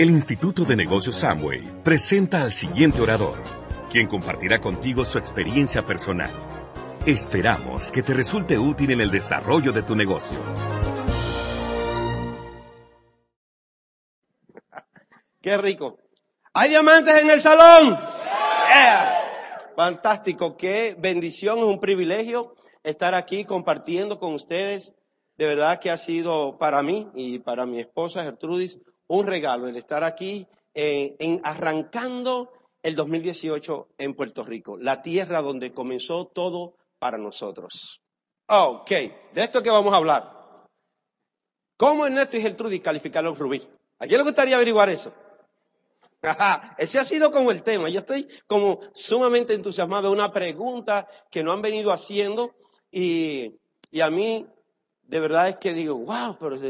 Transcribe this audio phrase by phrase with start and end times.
[0.00, 3.36] El Instituto de Negocios Samway presenta al siguiente orador,
[3.90, 6.30] quien compartirá contigo su experiencia personal.
[7.04, 10.38] Esperamos que te resulte útil en el desarrollo de tu negocio.
[15.42, 15.98] Qué rico.
[16.54, 17.88] ¿Hay diamantes en el salón?
[17.90, 19.72] Yeah.
[19.76, 22.54] Fantástico, qué bendición, es un privilegio
[22.84, 24.94] estar aquí compartiendo con ustedes.
[25.36, 28.78] De verdad que ha sido para mí y para mi esposa Gertrudis
[29.10, 35.42] un regalo el estar aquí eh, en arrancando el 2018 en Puerto Rico, la tierra
[35.42, 38.00] donde comenzó todo para nosotros.
[38.46, 40.66] Ok, de esto que vamos a hablar.
[41.76, 43.66] ¿Cómo Ernesto y Gertrudis calificaron Rubí?
[43.98, 45.12] ¿A quién le gustaría averiguar eso?
[46.22, 47.88] Ajá, ese ha sido como el tema.
[47.88, 52.54] Yo estoy como sumamente entusiasmado de una pregunta que no han venido haciendo
[52.92, 53.58] y,
[53.90, 54.46] y a mí
[55.02, 56.60] de verdad es que digo, wow, pero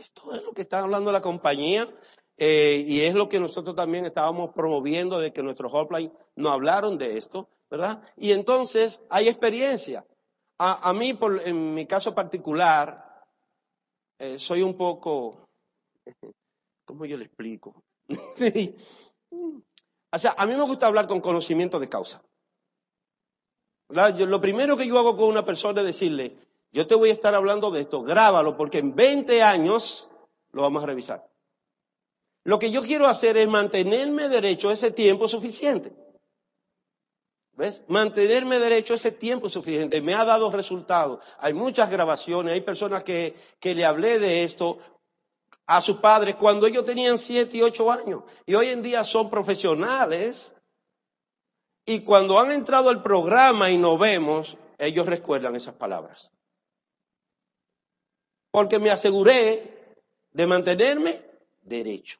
[0.00, 1.88] esto es lo que está hablando la compañía
[2.36, 6.96] eh, y es lo que nosotros también estábamos promoviendo de que nuestros hotline no hablaron
[6.96, 8.02] de esto, ¿verdad?
[8.16, 10.06] Y entonces hay experiencia.
[10.62, 13.24] A, mí, por, en mi caso particular,
[14.18, 15.48] eh, soy un poco,
[16.84, 17.82] ¿cómo yo le explico?
[20.12, 22.22] o sea, a mí me gusta hablar con conocimiento de causa.
[23.88, 26.36] Lo primero que yo hago con una persona es decirle,
[26.72, 30.08] yo te voy a estar hablando de esto, grábalo, porque en 20 años
[30.52, 31.28] lo vamos a revisar.
[32.44, 35.92] Lo que yo quiero hacer es mantenerme derecho ese tiempo suficiente.
[37.52, 37.82] ¿Ves?
[37.88, 40.00] Mantenerme derecho ese tiempo suficiente.
[40.00, 41.18] Me ha dado resultados.
[41.38, 44.78] Hay muchas grabaciones, hay personas que, que le hablé de esto
[45.66, 48.22] a sus padres cuando ellos tenían siete y ocho años.
[48.46, 50.52] Y hoy en día son profesionales.
[51.84, 56.30] Y cuando han entrado al programa y nos vemos, ellos recuerdan esas palabras.
[58.50, 59.94] Porque me aseguré
[60.32, 61.24] de mantenerme
[61.62, 62.18] derecho.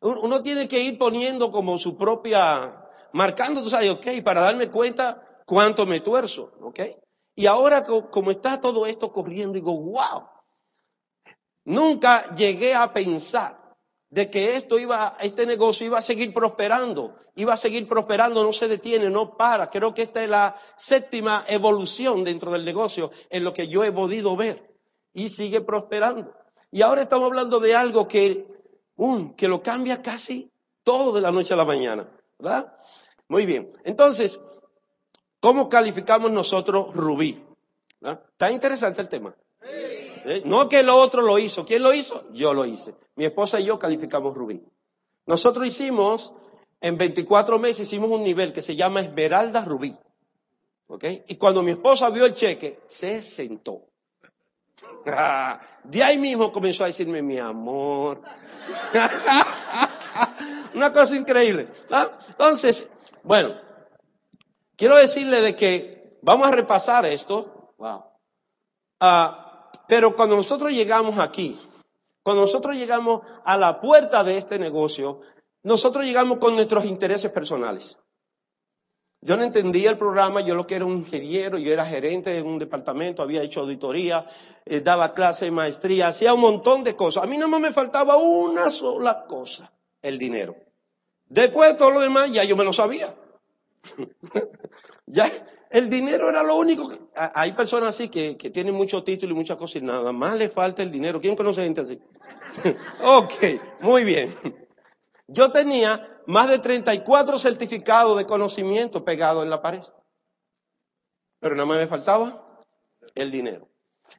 [0.00, 5.22] Uno tiene que ir poniendo como su propia, marcando, tú sabes, ok, para darme cuenta
[5.46, 6.80] cuánto me tuerzo, ok.
[7.34, 10.28] Y ahora como está todo esto corriendo, digo, wow,
[11.64, 13.76] nunca llegué a pensar
[14.10, 18.52] de que esto iba, este negocio iba a seguir prosperando, iba a seguir prosperando, no
[18.52, 19.70] se detiene, no para.
[19.70, 23.92] Creo que esta es la séptima evolución dentro del negocio en lo que yo he
[23.92, 24.74] podido ver
[25.12, 26.32] y sigue prosperando.
[26.70, 28.46] Y ahora estamos hablando de algo que
[29.36, 30.50] que lo cambia casi
[30.82, 32.08] todo de la noche a la mañana,
[32.38, 32.72] ¿verdad?
[33.28, 33.72] Muy bien.
[33.84, 34.38] Entonces,
[35.40, 37.44] ¿cómo calificamos nosotros Rubí?
[38.00, 39.34] Está interesante el tema.
[39.62, 40.42] ¿Eh?
[40.44, 41.64] No que lo otro lo hizo.
[41.64, 42.24] ¿Quién lo hizo?
[42.32, 42.94] Yo lo hice.
[43.16, 44.62] Mi esposa y yo calificamos Rubí.
[45.26, 46.32] Nosotros hicimos,
[46.84, 49.96] en 24 meses hicimos un nivel que se llama Esmeralda Rubí.
[50.86, 51.04] ¿Ok?
[51.28, 53.86] Y cuando mi esposa vio el cheque, se sentó.
[55.84, 58.20] De ahí mismo comenzó a decirme, mi amor,
[60.74, 61.68] Una cosa increíble.
[62.28, 62.86] Entonces,
[63.22, 63.54] bueno,
[64.76, 67.72] quiero decirle de que vamos a repasar esto.
[67.78, 68.04] Wow.
[69.00, 71.58] Ah, pero cuando nosotros llegamos aquí,
[72.22, 75.22] cuando nosotros llegamos a la puerta de este negocio,
[75.64, 77.98] nosotros llegamos con nuestros intereses personales.
[79.22, 82.42] Yo no entendía el programa, yo lo que era un ingeniero, yo era gerente de
[82.42, 84.26] un departamento, había hecho auditoría,
[84.66, 87.24] eh, daba clase de maestría, hacía un montón de cosas.
[87.24, 89.72] A mí no me faltaba una sola cosa,
[90.02, 90.54] el dinero.
[91.26, 93.14] Después de todo lo demás ya yo me lo sabía.
[95.06, 95.30] ya
[95.70, 96.98] el dinero era lo único que...
[97.14, 100.50] Hay personas así que, que tienen mucho título y muchas cosas y nada más le
[100.50, 101.18] falta el dinero.
[101.18, 101.98] ¿Quién conoce gente así?
[103.02, 104.36] ok, muy bien.
[105.26, 109.82] Yo tenía más de 34 certificados de conocimiento pegados en la pared.
[111.40, 112.62] Pero nada me faltaba
[113.14, 113.68] el dinero.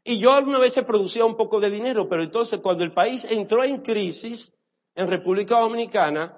[0.03, 3.63] Y yo alguna vez producía un poco de dinero, pero entonces cuando el país entró
[3.63, 4.53] en crisis
[4.95, 6.38] en República Dominicana,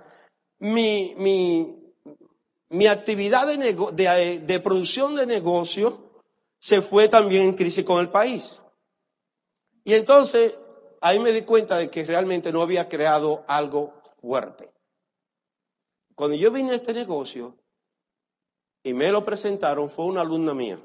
[0.60, 1.14] mi,
[2.90, 3.58] actividad de,
[3.94, 6.22] de, de producción de negocio
[6.60, 8.60] se fue también en crisis con el país.
[9.84, 10.54] Y entonces
[11.02, 14.72] ahí me di cuenta de que realmente no había creado algo fuerte.
[16.16, 17.56] Cuando yo vine a este negocio
[18.84, 20.80] y me lo presentaron, fue una alumna mía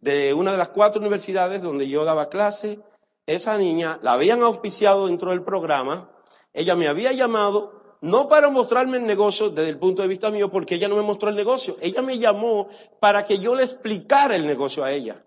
[0.00, 2.80] de una de las cuatro universidades donde yo daba clase.
[3.26, 6.10] Esa niña la habían auspiciado dentro del programa.
[6.52, 10.50] Ella me había llamado no para mostrarme el negocio desde el punto de vista mío,
[10.50, 11.76] porque ella no me mostró el negocio.
[11.80, 12.68] Ella me llamó
[13.00, 15.24] para que yo le explicara el negocio a ella.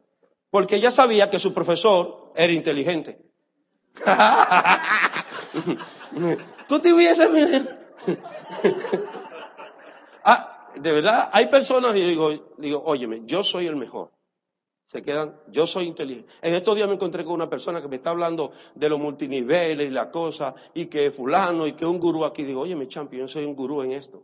[0.50, 3.22] Porque ella sabía que su profesor era inteligente.
[6.80, 7.30] Te hubieses
[10.24, 14.12] ah, de verdad, hay personas, y digo, digo, óyeme, yo soy el mejor.
[14.88, 16.30] Se quedan, yo soy inteligente.
[16.42, 19.88] En estos días me encontré con una persona que me está hablando de los multiniveles
[19.88, 22.44] y la cosa, y que fulano, y que un gurú aquí.
[22.44, 24.24] Digo, oye, mi champion, yo soy un gurú en esto.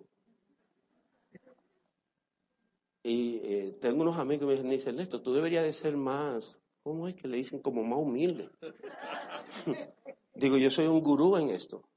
[3.02, 7.08] Y eh, tengo unos amigos que me dicen, Ernesto, tú deberías de ser más, ¿cómo
[7.08, 7.62] es que le dicen?
[7.62, 8.50] Como más humilde.
[10.36, 11.88] Digo, yo soy un gurú en esto.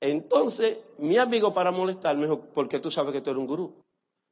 [0.00, 3.84] Entonces, mi amigo para molestarme dijo, ¿por qué tú sabes que tú eres un gurú?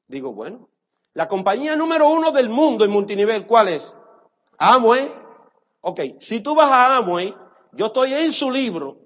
[0.06, 0.68] Digo, bueno,
[1.14, 3.92] la compañía número uno del mundo en multinivel, ¿cuál es?
[4.58, 5.12] Amway.
[5.80, 7.34] Ok, si tú vas a Amway,
[7.72, 8.98] yo estoy en su libro,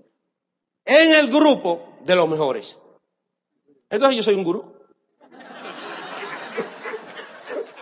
[0.84, 2.78] en el grupo de los mejores.
[3.90, 4.76] Entonces yo soy un gurú.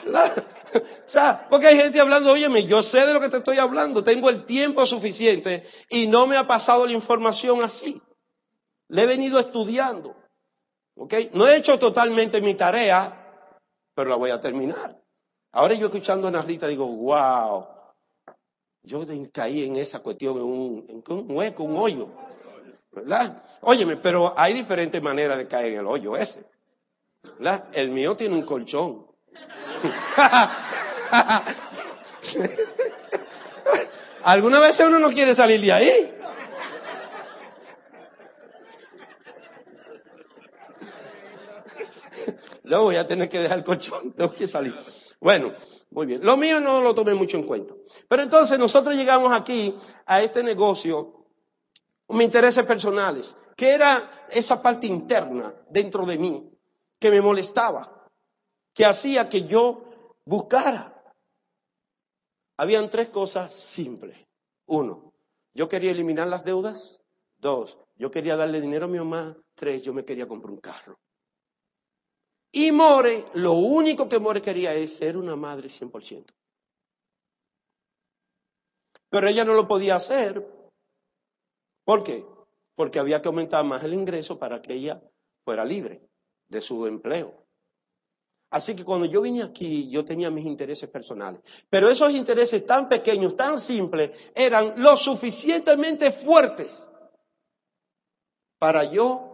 [0.74, 4.04] o sea, porque hay gente hablando, óyeme, yo sé de lo que te estoy hablando,
[4.04, 8.00] tengo el tiempo suficiente y no me ha pasado la información así.
[8.94, 10.14] Le he venido estudiando.
[10.96, 11.14] ¿Ok?
[11.32, 13.12] No he hecho totalmente mi tarea,
[13.94, 14.96] pero la voy a terminar.
[15.52, 17.66] Ahora yo escuchando a Narita digo, wow,
[18.82, 22.08] yo caí en esa cuestión, en un, en un hueco, un hoyo.
[22.92, 23.42] ¿Verdad?
[23.62, 26.44] Óyeme, pero hay diferentes maneras de caer en el hoyo ese.
[27.38, 27.64] ¿Verdad?
[27.72, 29.08] El mío tiene un colchón.
[34.22, 36.13] Alguna vez uno no quiere salir de ahí.
[42.64, 44.74] Luego voy a tener que dejar el colchón, tengo que salir.
[45.20, 45.54] Bueno,
[45.90, 46.24] muy bien.
[46.24, 47.74] Lo mío no lo tomé mucho en cuenta.
[48.08, 49.74] Pero entonces nosotros llegamos aquí
[50.06, 51.26] a este negocio,
[52.08, 56.50] mis intereses personales, que era esa parte interna dentro de mí,
[56.98, 58.08] que me molestaba,
[58.72, 60.90] que hacía que yo buscara.
[62.56, 64.16] Habían tres cosas simples.
[64.66, 65.12] Uno,
[65.52, 67.00] yo quería eliminar las deudas.
[67.36, 69.36] Dos, yo quería darle dinero a mi mamá.
[69.54, 70.98] Tres, yo me quería comprar un carro.
[72.56, 76.24] Y More, lo único que More quería es ser una madre 100%.
[79.10, 80.46] Pero ella no lo podía hacer.
[81.84, 82.24] ¿Por qué?
[82.76, 85.02] Porque había que aumentar más el ingreso para que ella
[85.44, 86.08] fuera libre
[86.48, 87.44] de su empleo.
[88.50, 91.40] Así que cuando yo vine aquí, yo tenía mis intereses personales.
[91.68, 96.70] Pero esos intereses tan pequeños, tan simples, eran lo suficientemente fuertes
[98.60, 99.33] para yo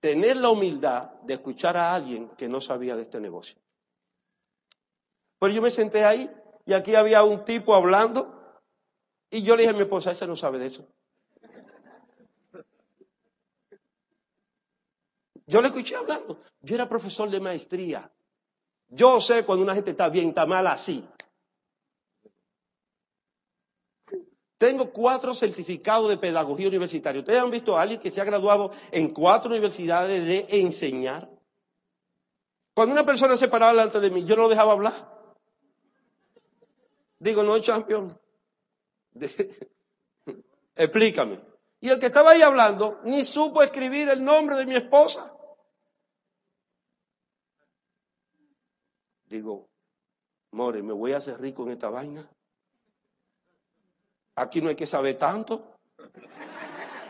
[0.00, 3.58] tener la humildad de escuchar a alguien que no sabía de este negocio.
[5.38, 6.30] Pues yo me senté ahí
[6.66, 8.40] y aquí había un tipo hablando
[9.30, 10.86] y yo le dije a mi esposa, ese no sabe de eso.
[15.46, 16.40] Yo le escuché hablando.
[16.62, 18.10] Yo era profesor de maestría.
[18.88, 21.04] Yo sé cuando una gente está bien, está mal así.
[24.60, 27.22] Tengo cuatro certificados de pedagogía universitaria.
[27.22, 31.30] ¿Ustedes han visto a alguien que se ha graduado en cuatro universidades de enseñar?
[32.74, 34.92] Cuando una persona se paraba delante de mí, yo no lo dejaba hablar.
[37.18, 38.14] Digo, no, champion.
[40.76, 41.40] Explícame.
[41.80, 45.34] Y el que estaba ahí hablando ni supo escribir el nombre de mi esposa.
[49.24, 49.70] Digo,
[50.50, 52.30] More, ¿me voy a hacer rico en esta vaina?
[54.40, 55.62] Aquí no hay que saber tanto.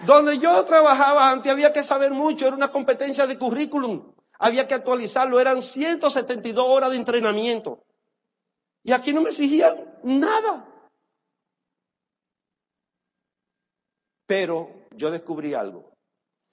[0.05, 4.13] Donde yo trabajaba antes había que saber mucho, era una competencia de currículum.
[4.39, 7.85] Había que actualizarlo, eran 172 horas de entrenamiento.
[8.83, 10.67] Y aquí no me exigían nada.
[14.27, 15.93] Pero yo descubrí algo.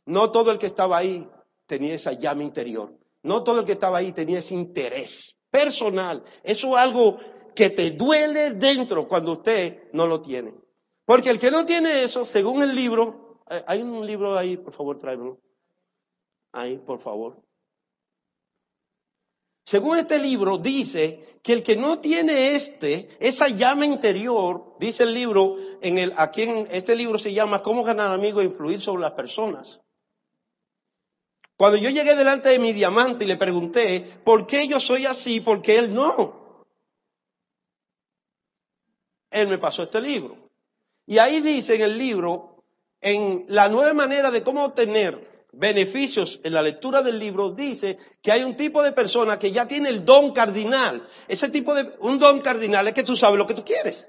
[0.06, 1.30] No todo el que estaba ahí
[1.66, 2.94] tenía esa llama interior.
[3.24, 6.24] No todo el que estaba ahí tenía ese interés personal.
[6.44, 7.20] Eso es algo
[7.56, 10.54] que te duele dentro cuando usted no lo tiene.
[11.08, 14.74] Porque el que no tiene eso, según el libro, eh, hay un libro ahí, por
[14.74, 15.40] favor, tráemelo.
[16.52, 17.42] Ahí, por favor.
[19.64, 25.14] Según este libro, dice que el que no tiene este, esa llama interior, dice el
[25.14, 29.04] libro, en el, aquí en este libro se llama Cómo ganar amigos e influir sobre
[29.04, 29.80] las personas.
[31.56, 35.40] Cuando yo llegué delante de mi diamante y le pregunté, ¿por qué yo soy así?
[35.40, 36.66] ¿Por qué él no?
[39.32, 40.47] Él me pasó este libro.
[41.08, 42.64] Y ahí dice en el libro,
[43.00, 48.34] en la nueva manera de cómo obtener beneficios en la lectura del libro, dice que
[48.34, 51.08] hay un tipo de persona que ya tiene el don cardinal.
[51.30, 54.06] Ese tipo de, un don cardinal es que tú sabes lo que tú quieres.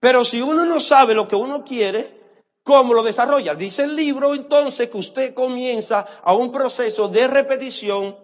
[0.00, 2.10] Pero si uno no sabe lo que uno quiere,
[2.62, 3.54] ¿cómo lo desarrolla?
[3.54, 8.18] Dice el libro entonces que usted comienza a un proceso de repetición,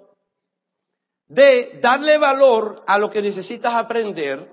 [1.26, 4.47] de darle valor a lo que necesitas aprender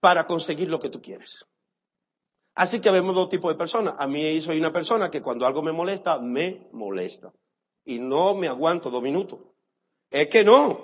[0.00, 1.44] para conseguir lo que tú quieres.
[2.56, 3.94] Así que vemos dos tipos de personas.
[3.98, 7.30] A mí soy una persona que cuando algo me molesta, me molesta.
[7.84, 9.40] Y no me aguanto dos minutos.
[10.10, 10.80] Es que no.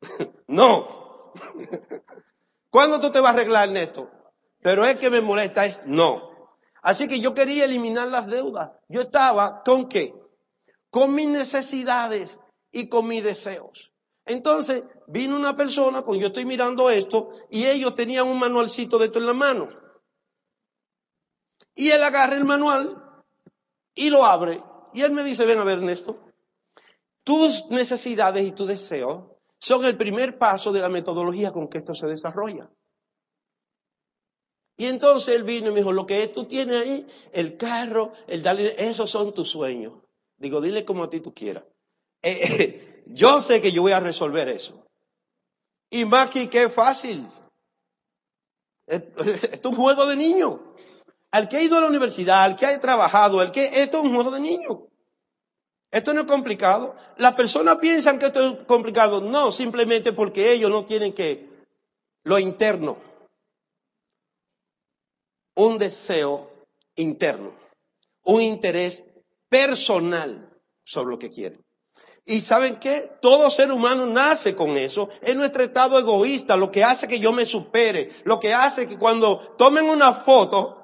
[0.46, 1.32] no.
[2.70, 4.08] ¿Cuándo tú te vas a arreglar, Ernesto?
[4.62, 6.30] Pero es que me molesta, es no.
[6.82, 8.70] Así que yo quería eliminar las deudas.
[8.88, 10.14] Yo estaba con qué?
[10.88, 12.38] Con mis necesidades
[12.70, 13.90] y con mis deseos.
[14.24, 19.06] Entonces vino una persona, cuando yo estoy mirando esto, y ellos tenían un manualcito de
[19.06, 19.68] esto en la mano.
[21.74, 23.24] Y él agarra el manual
[23.94, 24.62] y lo abre.
[24.92, 26.18] Y él me dice, ven a ver, Ernesto,
[27.24, 29.24] tus necesidades y tus deseos
[29.58, 32.70] son el primer paso de la metodología con que esto se desarrolla.
[34.76, 38.42] Y entonces él vino y me dijo, lo que tú tienes ahí, el carro, el
[38.42, 40.00] darle, esos son tus sueños.
[40.38, 41.64] Digo, dile como a ti tú quieras.
[42.22, 44.84] Eh, eh, yo sé que yo voy a resolver eso.
[45.88, 47.26] Y más que qué fácil.
[48.86, 50.60] Esto es un juego de niño.
[51.32, 54.04] Al que ha ido a la universidad, al que ha trabajado, al que esto es
[54.04, 54.88] un juego de niño.
[55.90, 56.94] Esto no es complicado.
[57.16, 59.20] Las personas piensan que esto es complicado.
[59.20, 61.48] No, simplemente porque ellos no tienen que
[62.24, 62.96] lo interno.
[65.54, 66.50] Un deseo
[66.96, 67.54] interno.
[68.24, 69.02] Un interés
[69.48, 70.50] personal
[70.84, 71.64] sobre lo que quieren.
[72.24, 73.10] Y saben qué?
[73.20, 75.08] Todo ser humano nace con eso.
[75.22, 78.98] Es nuestro estado egoísta, lo que hace que yo me supere, lo que hace que
[78.98, 80.79] cuando tomen una foto,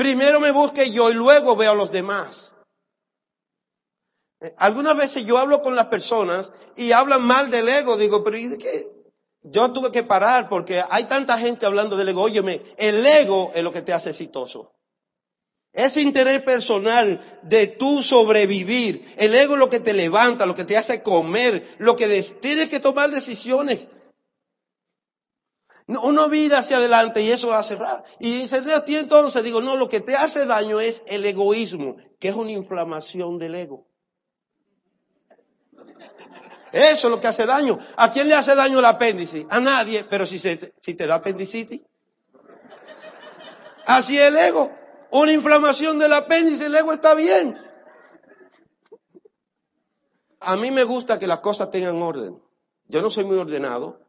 [0.00, 2.56] primero me busque yo y luego veo a los demás.
[4.56, 7.98] Algunas veces yo hablo con las personas y hablan mal del ego.
[7.98, 8.86] Digo, pero ¿y qué?
[9.42, 12.22] Yo tuve que parar porque hay tanta gente hablando del ego.
[12.22, 14.72] Óyeme, el ego es lo que te hace exitoso.
[15.74, 19.14] Ese interés personal de tú sobrevivir.
[19.18, 22.70] El ego es lo que te levanta, lo que te hace comer, lo que tienes
[22.70, 23.86] que tomar decisiones.
[25.96, 27.78] Uno vida hacia adelante y eso hace...
[28.18, 32.28] Y dice, ti entonces digo, no, lo que te hace daño es el egoísmo, que
[32.28, 33.86] es una inflamación del ego.
[36.72, 37.78] Eso es lo que hace daño.
[37.96, 39.46] ¿A quién le hace daño el apéndice?
[39.50, 41.80] A nadie, pero si, se, si te da apendicitis.
[43.86, 44.70] Así el ego.
[45.10, 47.58] Una inflamación del apéndice, el ego está bien.
[50.38, 52.40] A mí me gusta que las cosas tengan orden.
[52.86, 53.99] Yo no soy muy ordenado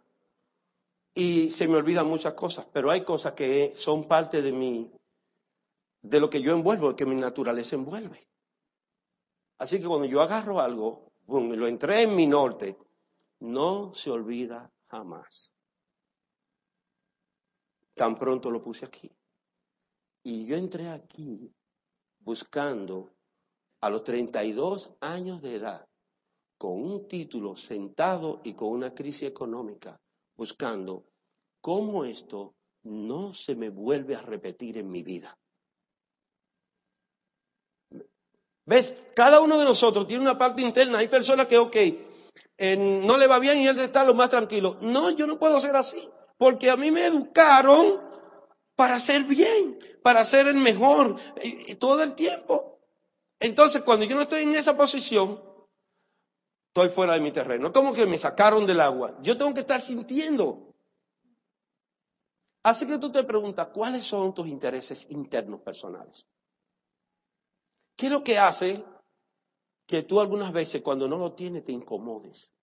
[1.14, 4.92] y se me olvidan muchas cosas, pero hay cosas que son parte de mi,
[6.02, 8.28] de lo que yo envuelvo, que mi naturaleza envuelve.
[9.58, 12.78] Así que cuando yo agarro algo, lo entré en mi norte,
[13.42, 15.54] no se olvida jamás.
[17.94, 19.12] Tan pronto lo puse aquí.
[20.24, 21.52] Y yo entré aquí
[22.20, 23.12] buscando
[23.82, 25.88] a los 32 años de edad,
[26.58, 30.00] con un título sentado y con una crisis económica,
[30.42, 31.06] buscando
[31.62, 35.38] cómo esto no se me vuelve a repetir en mi vida.
[38.66, 38.98] ¿Ves?
[39.16, 40.98] Cada uno de nosotros tiene una parte interna.
[40.98, 44.78] Hay personas que, ok, eh, no le va bien y él está lo más tranquilo.
[44.82, 46.10] No, yo no puedo ser así.
[46.40, 48.02] Porque a mí me educaron
[48.76, 51.18] para ser bien, para ser el mejor
[51.78, 52.80] todo el tiempo.
[53.40, 55.40] Entonces, cuando yo no estoy en esa posición,
[56.74, 57.74] estoy fuera de mi terreno.
[57.74, 59.18] Como que me sacaron del agua.
[59.22, 60.74] Yo tengo que estar sintiendo.
[62.64, 66.28] Así que tú te preguntas, ¿cuáles son tus intereses internos personales?
[67.98, 68.84] ¿Qué es lo que hace
[69.86, 72.54] que tú algunas veces cuando no lo tienes te incomodes?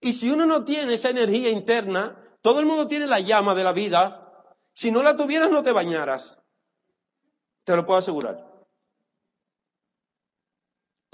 [0.00, 3.64] Y si uno no tiene esa energía interna, todo el mundo tiene la llama de
[3.64, 6.38] la vida, si no la tuvieras no te bañaras.
[7.64, 8.45] Te lo puedo asegurar.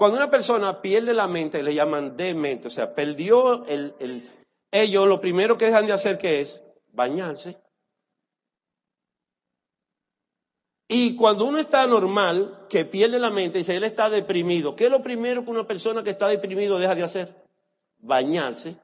[0.03, 4.29] Cuando una persona pierde la mente, le llaman demente, o sea, perdió el, el,
[4.69, 6.59] ellos, lo primero que dejan de hacer que es
[6.91, 7.57] bañarse.
[10.89, 14.75] Y cuando uno está normal, que pierde la mente, dice, él está deprimido.
[14.75, 17.41] ¿Qué es lo primero que una persona que está deprimido deja de hacer?
[17.99, 18.75] Bañarse.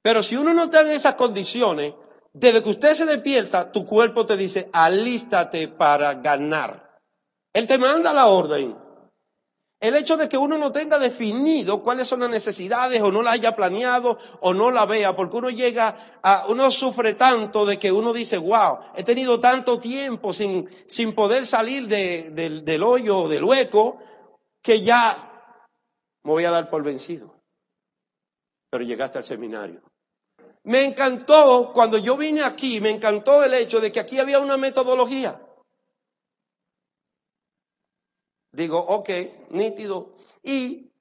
[0.00, 1.92] Pero si uno no está en esas condiciones,
[2.32, 6.91] desde que usted se despierta, tu cuerpo te dice, alístate para ganar.
[7.52, 8.76] Él te manda la orden.
[9.80, 13.32] El hecho de que uno no tenga definido cuáles son las necesidades o no la
[13.32, 17.90] haya planeado o no la vea, porque uno llega a, uno sufre tanto de que
[17.90, 23.42] uno dice, wow, he tenido tanto tiempo sin, sin poder salir del, del hoyo, del
[23.42, 23.98] hueco,
[24.62, 25.16] que ya
[26.22, 27.34] me voy a dar por vencido.
[28.70, 29.82] Pero llegaste al seminario.
[30.62, 34.56] Me encantó, cuando yo vine aquí, me encantó el hecho de que aquí había una
[34.56, 35.41] metodología.
[38.52, 39.10] Digo, ok,
[39.50, 40.14] nítido.
[40.42, 40.92] Y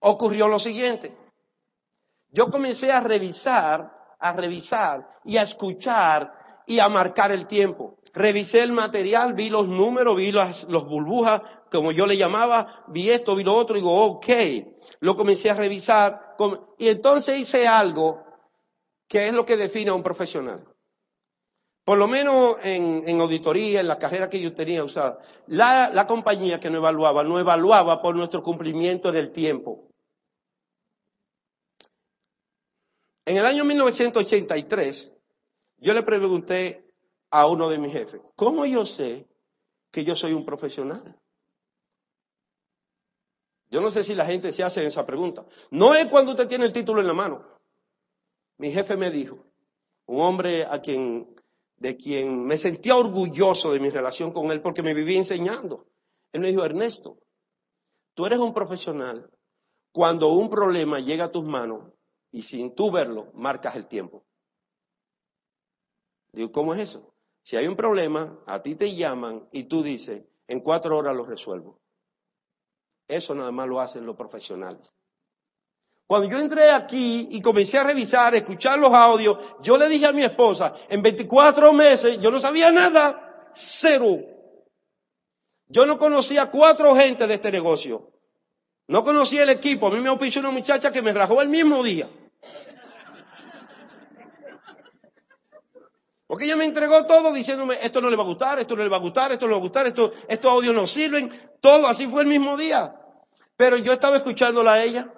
[0.00, 1.14] ocurrió lo siguiente.
[2.30, 6.32] Yo comencé a revisar, a revisar y a escuchar
[6.66, 7.96] y a marcar el tiempo.
[8.14, 13.10] revisé el material, vi los números, vi las los burbujas, como yo le llamaba, vi
[13.10, 14.26] esto, vi lo otro, y digo, ok,
[15.00, 16.36] lo comencé a revisar,
[16.78, 18.22] y entonces hice algo
[19.08, 20.71] que es lo que define a un profesional.
[21.92, 26.58] Por lo menos en, auditoría, en la carrera que yo tenía usada, la, la compañía
[26.58, 29.90] que nos evaluaba, no evaluaba por nuestro cumplimiento del tiempo.
[33.26, 35.12] En el año 1983,
[35.76, 36.82] yo le pregunté
[37.30, 39.26] a uno de mis jefes, ¿cómo yo sé
[39.90, 41.20] que yo soy un profesional?
[43.68, 45.44] Yo no sé si la gente se hace esa pregunta.
[45.70, 47.46] No es cuando usted tiene el título en la mano.
[48.56, 49.44] Mi jefe me dijo,
[50.06, 51.36] un hombre a quien,
[51.82, 55.88] de quien me sentía orgulloso de mi relación con él porque me vivía enseñando.
[56.30, 57.18] Él me dijo, Ernesto,
[58.14, 59.28] tú eres un profesional
[59.90, 61.92] cuando un problema llega a tus manos
[62.30, 64.24] y sin tú verlo, marcas el tiempo.
[66.32, 67.14] Digo, ¿cómo es eso?
[67.42, 71.26] Si hay un problema, a ti te llaman y tú dices, en cuatro horas lo
[71.26, 71.80] resuelvo.
[73.08, 74.92] Eso nada más lo hacen los profesionales.
[76.12, 80.04] Cuando yo entré aquí y comencé a revisar, a escuchar los audios, yo le dije
[80.04, 84.18] a mi esposa, en 24 meses yo no sabía nada, cero.
[85.68, 88.12] Yo no conocía cuatro gente de este negocio.
[88.88, 89.86] No conocía el equipo.
[89.86, 92.10] A mí me auspició una muchacha que me rajó el mismo día.
[96.26, 98.90] Porque ella me entregó todo diciéndome, esto no le va a gustar, esto no le
[98.90, 101.54] va a gustar, esto no le va a gustar, esto, estos audios no sirven.
[101.62, 102.96] Todo así fue el mismo día.
[103.56, 105.10] Pero yo estaba escuchándola a ella.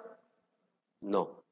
[1.05, 1.43] No.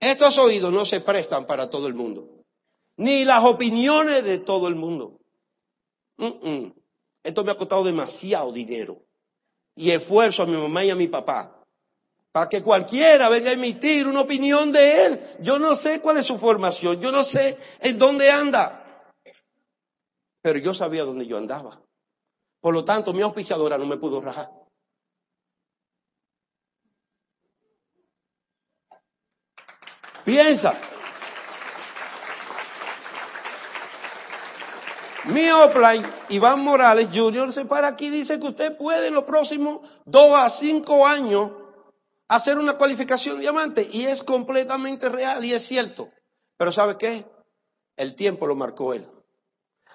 [0.00, 2.44] Estos oídos no se prestan para todo el mundo.
[2.96, 5.18] Ni las opiniones de todo el mundo.
[7.22, 9.02] Esto me ha costado demasiado dinero
[9.74, 11.58] y esfuerzo a mi mamá y a mi papá
[12.32, 15.36] para que cualquiera venga a emitir una opinión de él.
[15.40, 19.12] Yo no sé cuál es su formación, yo no sé en dónde anda,
[20.42, 21.82] pero yo sabía dónde yo andaba.
[22.60, 24.61] Por lo tanto, mi auspiciadora no me pudo rajar.
[30.24, 30.78] Piensa.
[35.24, 39.24] Mi offline, Iván Morales Jr., se para aquí y dice que usted puede en los
[39.24, 41.52] próximos dos a cinco años
[42.28, 46.08] hacer una cualificación diamante y es completamente real y es cierto.
[46.56, 47.24] Pero ¿sabe qué?
[47.96, 49.08] El tiempo lo marcó él.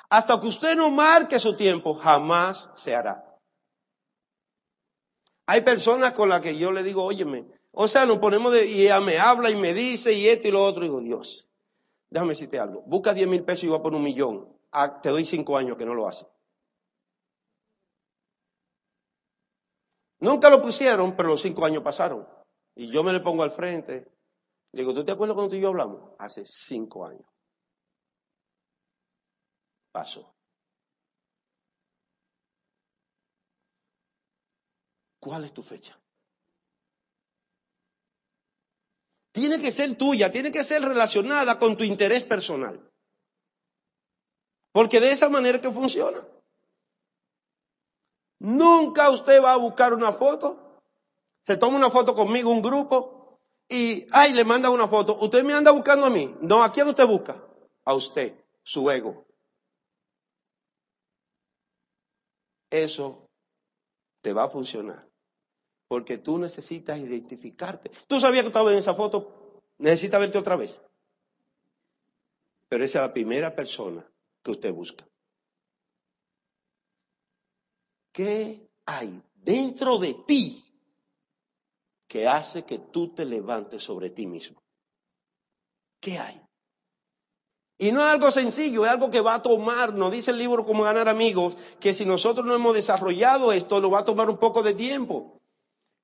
[0.10, 3.26] Hasta que usted no marque su tiempo, jamás se hará.
[5.46, 7.48] Hay personas con las que yo le digo, óyeme,
[7.80, 10.52] o sea, nos ponemos de, y ella me habla y me dice y esto y
[10.52, 11.48] lo otro, y digo, Dios,
[12.10, 15.26] déjame decirte algo, busca 10 mil pesos y va por un millón, ah, te doy
[15.26, 16.26] cinco años que no lo hace.
[20.20, 22.26] Nunca lo pusieron, pero los cinco años pasaron.
[22.74, 24.12] Y yo me le pongo al frente.
[24.72, 26.16] Le digo, ¿tú te acuerdas cuando tú y yo hablamos?
[26.18, 27.28] Hace cinco años.
[29.92, 30.34] Pasó.
[35.20, 35.96] ¿Cuál es tu fecha?
[39.38, 42.84] Tiene que ser tuya, tiene que ser relacionada con tu interés personal.
[44.72, 46.18] Porque de esa manera que funciona.
[48.40, 50.82] Nunca usted va a buscar una foto,
[51.46, 55.16] se toma una foto conmigo, un grupo, y, ay, le manda una foto.
[55.22, 56.36] Usted me anda buscando a mí.
[56.42, 57.40] No, ¿a quién usted busca?
[57.86, 59.24] A usted, su ego.
[62.72, 63.30] Eso
[64.24, 65.07] te va a funcionar.
[65.88, 67.92] Porque tú necesitas identificarte.
[68.08, 69.62] ¿Tú sabías que estaba en esa foto?
[69.78, 70.80] Necesitas verte otra vez.
[72.70, 74.06] Pero esa es la primera persona
[74.44, 75.08] que usted busca.
[78.12, 80.64] ¿Qué hay dentro de ti
[82.08, 84.62] que hace que tú te levantes sobre ti mismo?
[86.00, 86.42] ¿Qué hay?
[87.78, 90.66] Y no es algo sencillo, es algo que va a tomar, nos dice el libro
[90.66, 94.38] Cómo ganar amigos, que si nosotros no hemos desarrollado esto, lo va a tomar un
[94.38, 95.37] poco de tiempo.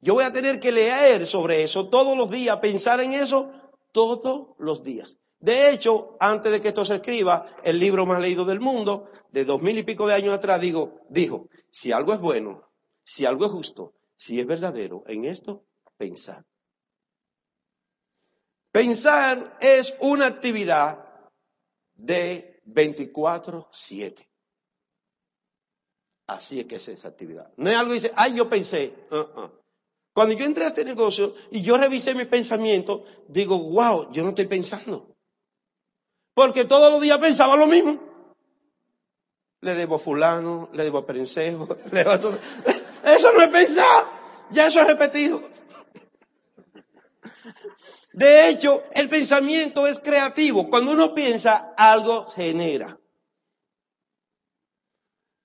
[0.04, 3.54] Yo voy a tener que leer sobre eso todos los días, pensar en eso
[3.94, 5.18] todos los días.
[5.40, 9.46] De hecho, antes de que esto se escriba, el libro más leído del mundo, de
[9.46, 12.70] dos mil y pico de años atrás, digo, dijo, si algo es bueno,
[13.06, 15.64] si algo es justo, si es verdadero, en esto,
[15.96, 16.46] pensar.
[18.74, 21.30] Pensar es una actividad
[21.94, 24.28] de 24-7.
[26.28, 27.54] Así es que es esa actividad.
[27.56, 28.94] No es algo que dice, ay, yo pensé.
[29.10, 29.63] Uh-uh.
[30.14, 34.30] Cuando yo entré a este negocio y yo revisé mis pensamientos, digo, wow, yo no
[34.30, 35.16] estoy pensando.
[36.34, 38.14] Porque todos los días pensaba lo mismo
[39.64, 42.38] le debo a fulano, le debo a Prensejo, le debo a todo.
[43.04, 44.06] Eso no es pensar,
[44.52, 45.42] ya eso es repetido.
[48.14, 50.70] De hecho, el pensamiento es creativo.
[50.70, 52.98] Cuando uno piensa, algo genera.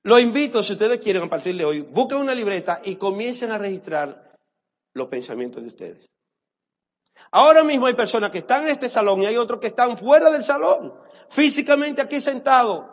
[0.04, 3.58] Lo invito, si ustedes quieren, a partir de hoy, busquen una libreta y comiencen a
[3.58, 4.27] registrar
[4.98, 6.10] los pensamientos de ustedes.
[7.30, 10.30] Ahora mismo hay personas que están en este salón y hay otros que están fuera
[10.30, 10.94] del salón,
[11.30, 12.86] físicamente aquí sentados,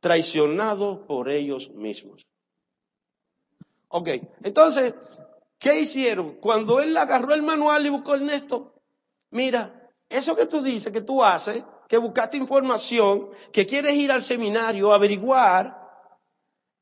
[0.00, 2.26] traicionados por ellos mismos.
[3.88, 4.08] Ok,
[4.42, 4.94] entonces,
[5.58, 6.34] ¿qué hicieron?
[6.40, 8.74] Cuando él agarró el manual y buscó Ernesto,
[9.30, 14.22] mira, eso que tú dices, que tú haces, que buscaste información, que quieres ir al
[14.22, 15.78] seminario averiguar,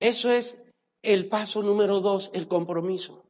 [0.00, 0.60] eso es
[1.02, 3.24] el paso número dos, el compromiso.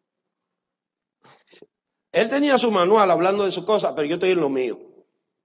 [2.12, 4.78] Él tenía su manual hablando de su cosa, pero yo estoy en lo mío.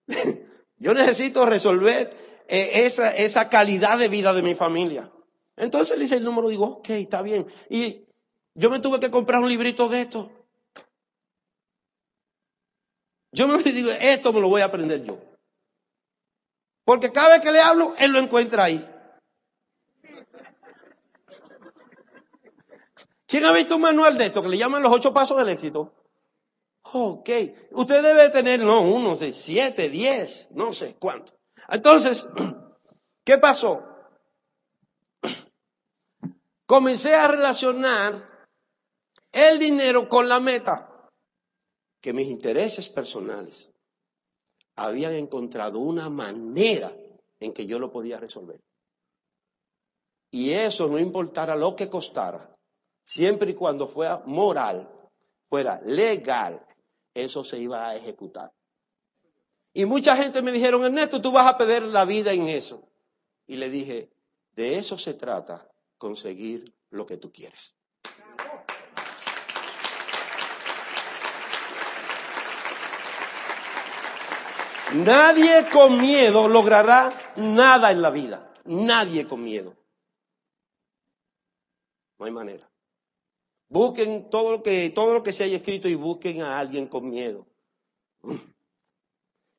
[0.78, 5.10] yo necesito resolver eh, esa, calidad de vida de mi familia.
[5.56, 7.48] Entonces le dice el número, digo, ok, está bien.
[7.70, 8.06] Y
[8.54, 10.32] yo me tuve que comprar un librito de esto.
[13.32, 15.18] Yo me digo, esto me lo voy a aprender yo.
[16.84, 18.86] Porque cada vez que le hablo, él lo encuentra ahí.
[23.26, 25.94] ¿Quién ha visto un manual de esto que le llaman los ocho pasos del éxito?
[26.94, 27.30] Ok.
[27.72, 31.34] Usted debe tener, no, uno de siete, diez, no sé cuánto.
[31.70, 32.28] Entonces,
[33.26, 33.84] ¿qué pasó?
[36.66, 38.30] Comencé a relacionar
[39.32, 41.10] el dinero con la meta,
[42.02, 43.70] que mis intereses personales
[44.76, 46.96] habían encontrado una manera
[47.40, 48.62] en que yo lo podía resolver.
[50.32, 52.56] Y eso no importara lo que costara,
[53.04, 54.90] siempre y cuando fuera moral,
[55.50, 56.67] fuera legal,
[57.24, 58.52] eso se iba a ejecutar.
[59.74, 62.88] Y mucha gente me dijeron, Ernesto, tú vas a perder la vida en eso.
[63.46, 64.10] Y le dije,
[64.56, 67.76] de eso se trata, conseguir lo que tú quieres.
[74.94, 78.52] Nadie con miedo logrará nada en la vida.
[78.66, 79.76] Nadie con miedo.
[82.18, 82.67] No hay manera.
[83.70, 87.10] Busquen todo lo que, todo lo que se haya escrito y busquen a alguien con
[87.10, 87.46] miedo.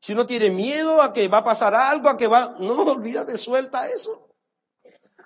[0.01, 3.37] Si uno tiene miedo a que va a pasar algo, a que va, no, olvídate,
[3.37, 4.29] suelta eso.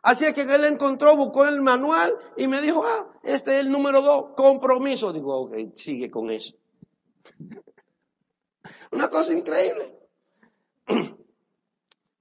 [0.02, 3.70] Así es que él encontró, buscó el manual y me dijo, ah, este es el
[3.70, 5.12] número dos, compromiso.
[5.12, 6.54] Digo, ok, sigue con eso.
[8.90, 9.96] Una cosa increíble.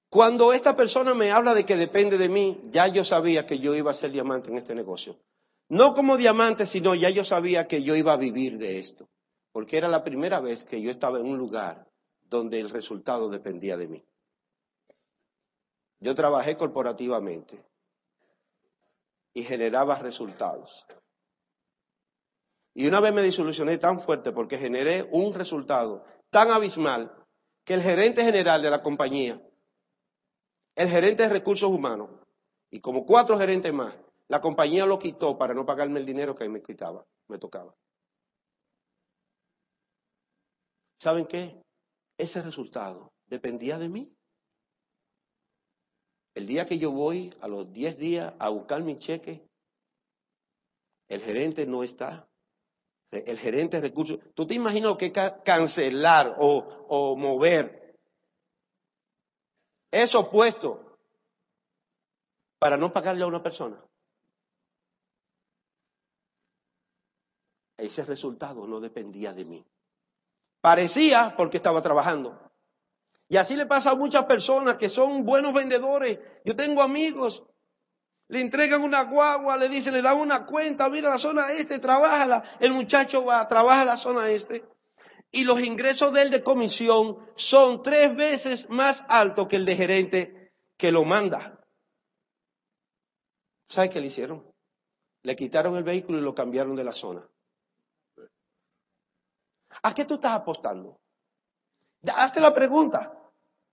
[0.10, 3.74] Cuando esta persona me habla de que depende de mí, ya yo sabía que yo
[3.74, 5.18] iba a ser diamante en este negocio.
[5.72, 9.08] No como diamante, sino ya yo sabía que yo iba a vivir de esto.
[9.54, 11.90] Porque era la primera vez que yo estaba en un lugar
[12.24, 14.06] donde el resultado dependía de mí.
[16.02, 17.64] Yo trabajé corporativamente
[19.34, 20.86] y generaba resultados.
[22.74, 27.16] Y una vez me disolucioné tan fuerte porque generé un resultado tan abismal
[27.64, 29.42] que el gerente general de la compañía,
[30.76, 32.10] el gerente de recursos humanos
[32.70, 33.96] y como cuatro gerentes más,
[34.32, 37.76] la compañía lo quitó para no pagarme el dinero que me quitaba, me tocaba.
[41.02, 41.62] ¿Saben qué?
[42.18, 44.16] Ese resultado dependía de mí.
[46.34, 49.46] El día que yo voy a los 10 días a buscar mi cheque,
[51.10, 52.30] el gerente no está.
[53.12, 54.20] El gerente de recursos.
[54.34, 58.00] ¿Tú te imaginas lo que es cancelar o, o mover
[59.92, 60.80] esos puestos
[62.60, 63.86] para no pagarle a una persona?
[67.82, 69.66] Ese resultado no dependía de mí.
[70.62, 72.40] Parecía porque estaba trabajando.
[73.28, 76.20] Y así le pasa a muchas personas que son buenos vendedores.
[76.46, 77.44] Yo tengo amigos,
[78.28, 82.44] le entregan una guagua, le dicen, le dan una cuenta, mira la zona este, trabájala.
[82.60, 84.64] El muchacho va, trabaja la zona este.
[85.32, 89.76] Y los ingresos de él de comisión son tres veces más altos que el de
[89.76, 91.60] gerente que lo manda.
[93.70, 94.46] ¿Sabe qué le hicieron?
[95.24, 97.31] Le quitaron el vehículo y lo cambiaron de la zona.
[99.84, 101.00] ¿A qué tú estás apostando?
[102.16, 103.18] Hazte la pregunta.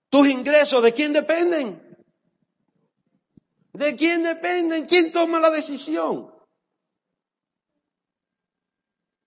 [0.09, 1.89] ¿Tus ingresos de quién dependen?
[3.73, 4.85] ¿De quién dependen?
[4.85, 6.33] ¿Quién toma la decisión?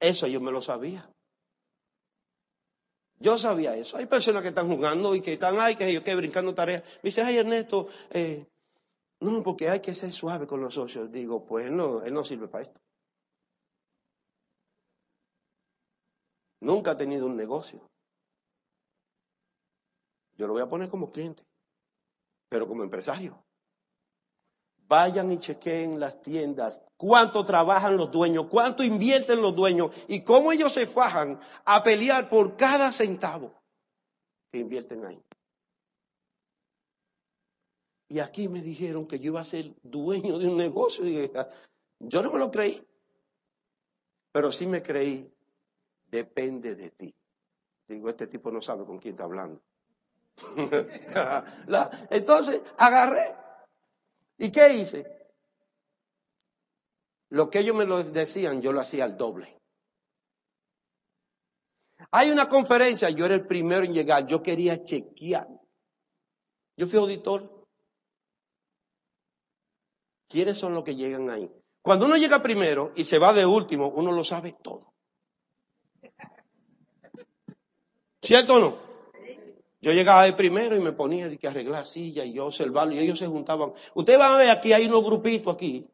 [0.00, 1.08] Eso yo me lo sabía.
[3.20, 3.96] Yo sabía eso.
[3.96, 6.82] Hay personas que están jugando y que están, ay, que yo que brincando tareas.
[6.82, 8.48] Me dice, ay, Ernesto, eh,
[9.20, 11.12] no, porque hay que ser suave con los socios.
[11.12, 12.80] Digo, pues no, él no sirve para esto.
[16.62, 17.80] Nunca ha tenido un negocio.
[20.36, 21.42] Yo lo voy a poner como cliente,
[22.48, 23.44] pero como empresario.
[24.86, 30.52] Vayan y chequeen las tiendas, cuánto trabajan los dueños, cuánto invierten los dueños y cómo
[30.52, 33.60] ellos se fajan a pelear por cada centavo
[34.52, 35.20] que invierten ahí.
[38.08, 41.04] Y aquí me dijeron que yo iba a ser dueño de un negocio.
[41.04, 41.32] Y dije,
[41.98, 42.86] yo no me lo creí,
[44.30, 45.28] pero sí me creí,
[46.12, 47.12] depende de ti.
[47.88, 49.60] Digo, este tipo no sabe con quién está hablando.
[52.10, 53.34] Entonces, agarré.
[54.38, 55.06] ¿Y qué hice?
[57.30, 59.58] Lo que ellos me lo decían, yo lo hacía al doble.
[62.10, 65.48] Hay una conferencia, yo era el primero en llegar, yo quería chequear.
[66.76, 67.66] Yo fui auditor.
[70.28, 71.50] ¿Quiénes son los que llegan ahí?
[71.82, 74.91] Cuando uno llega primero y se va de último, uno lo sabe todo.
[78.22, 78.78] ¿Cierto o no?
[79.80, 83.00] Yo llegaba de primero y me ponía de que arreglar silla y yo observarlo y
[83.00, 83.72] ellos se juntaban.
[83.94, 85.88] Ustedes van a ver aquí hay unos grupitos aquí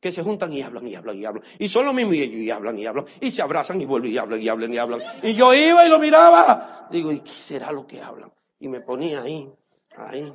[0.00, 1.44] que se juntan y hablan y hablan y hablan.
[1.58, 3.06] Y son los mismos y ellos y hablan y hablan.
[3.20, 5.02] Y se abrazan y vuelven y hablan y hablan y hablan.
[5.22, 6.88] Y yo iba y lo miraba.
[6.90, 8.32] Digo, ¿y qué será lo que hablan?
[8.58, 9.48] Y me ponía ahí,
[9.96, 10.32] ahí,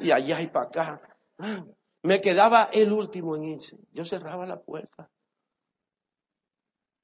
[0.00, 1.02] y allá y para acá.
[2.02, 3.78] Me quedaba el último en irse.
[3.92, 5.08] Yo cerraba la puerta.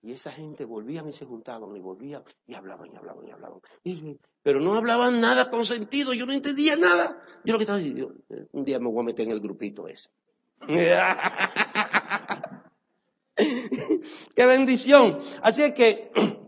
[0.02, 3.60] Y esa gente volvían y se juntaban y volvían y hablaban y hablaban y hablaban.
[4.42, 7.20] pero no hablaban nada con sentido, yo no entendía nada.
[7.44, 8.14] Yo lo que estaba diciendo,
[8.52, 10.10] un día me voy a meter en el grupito ese.
[14.34, 15.18] ¡Qué bendición!
[15.42, 16.10] Así es que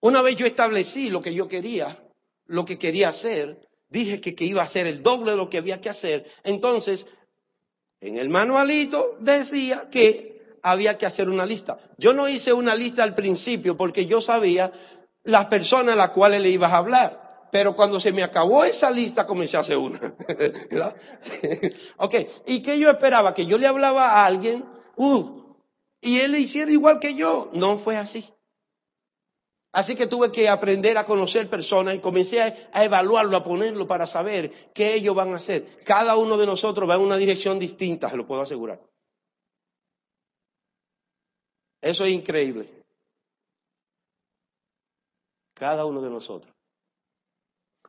[0.00, 2.04] una vez yo establecí lo que yo quería,
[2.46, 5.58] lo que quería hacer, dije que, que iba a hacer el doble de lo que
[5.58, 6.30] había que hacer.
[6.44, 7.06] Entonces,
[8.00, 10.35] en el manualito decía que
[10.66, 11.78] había que hacer una lista.
[11.96, 14.72] Yo no hice una lista al principio porque yo sabía
[15.22, 17.48] las personas a las cuales le ibas a hablar.
[17.52, 20.00] Pero cuando se me acabó esa lista, comencé a hacer una.
[21.98, 22.14] ok,
[22.46, 23.32] ¿y qué yo esperaba?
[23.32, 24.64] Que yo le hablaba a alguien,
[24.96, 25.56] uh,
[26.00, 27.50] y él le hiciera igual que yo.
[27.52, 28.28] No fue así.
[29.72, 34.06] Así que tuve que aprender a conocer personas y comencé a, evaluarlo, a ponerlo para
[34.06, 35.84] saber qué ellos van a hacer.
[35.84, 38.80] Cada uno de nosotros va en una dirección distinta, se lo puedo asegurar.
[41.86, 42.68] Eso es increíble.
[45.54, 46.52] Cada uno de nosotros.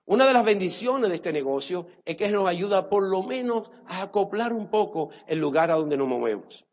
[0.05, 4.03] Una de las bendiciones de este negocio es que nos ayuda por lo menos a
[4.03, 6.63] acoplar un poco el lugar a donde nos movemos.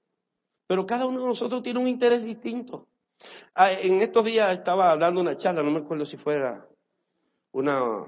[0.67, 2.89] Pero cada uno de nosotros tiene un interés distinto.
[3.55, 6.69] Ah, en estos días estaba dando una charla, no me acuerdo si fuera
[7.53, 8.05] una...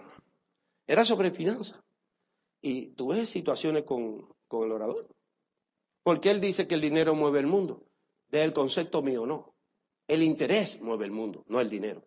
[0.86, 1.80] Era sobre finanzas.
[2.60, 5.08] Y tuve situaciones con, con el orador.
[6.02, 7.82] Porque él dice que el dinero mueve el mundo.
[8.36, 9.54] De el concepto mío, no.
[10.06, 12.06] El interés mueve el mundo, no el dinero.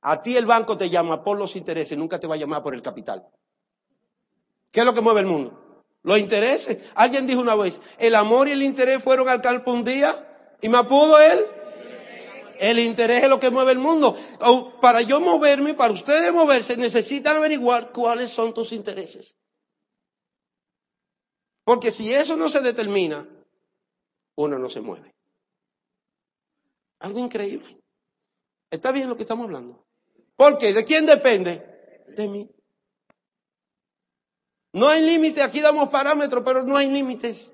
[0.00, 2.74] A ti el banco te llama por los intereses, nunca te va a llamar por
[2.74, 3.26] el capital.
[4.70, 5.84] ¿Qué es lo que mueve el mundo?
[6.02, 6.78] Los intereses.
[6.94, 10.68] Alguien dijo una vez, el amor y el interés fueron al campo un día y
[10.68, 11.46] me pudo él
[12.58, 14.16] el interés es lo que mueve el mundo.
[14.80, 19.36] para yo moverme, para ustedes moverse, necesitan averiguar cuáles son tus intereses.
[21.64, 23.28] Porque si eso no se determina,
[24.36, 25.15] uno no se mueve.
[27.00, 27.78] Algo increíble.
[28.70, 29.86] ¿Está bien lo que estamos hablando?
[30.36, 30.72] ¿Por qué?
[30.72, 32.04] ¿De quién depende?
[32.16, 32.50] De mí.
[34.72, 37.52] No hay límite, aquí damos parámetros, pero no hay límites.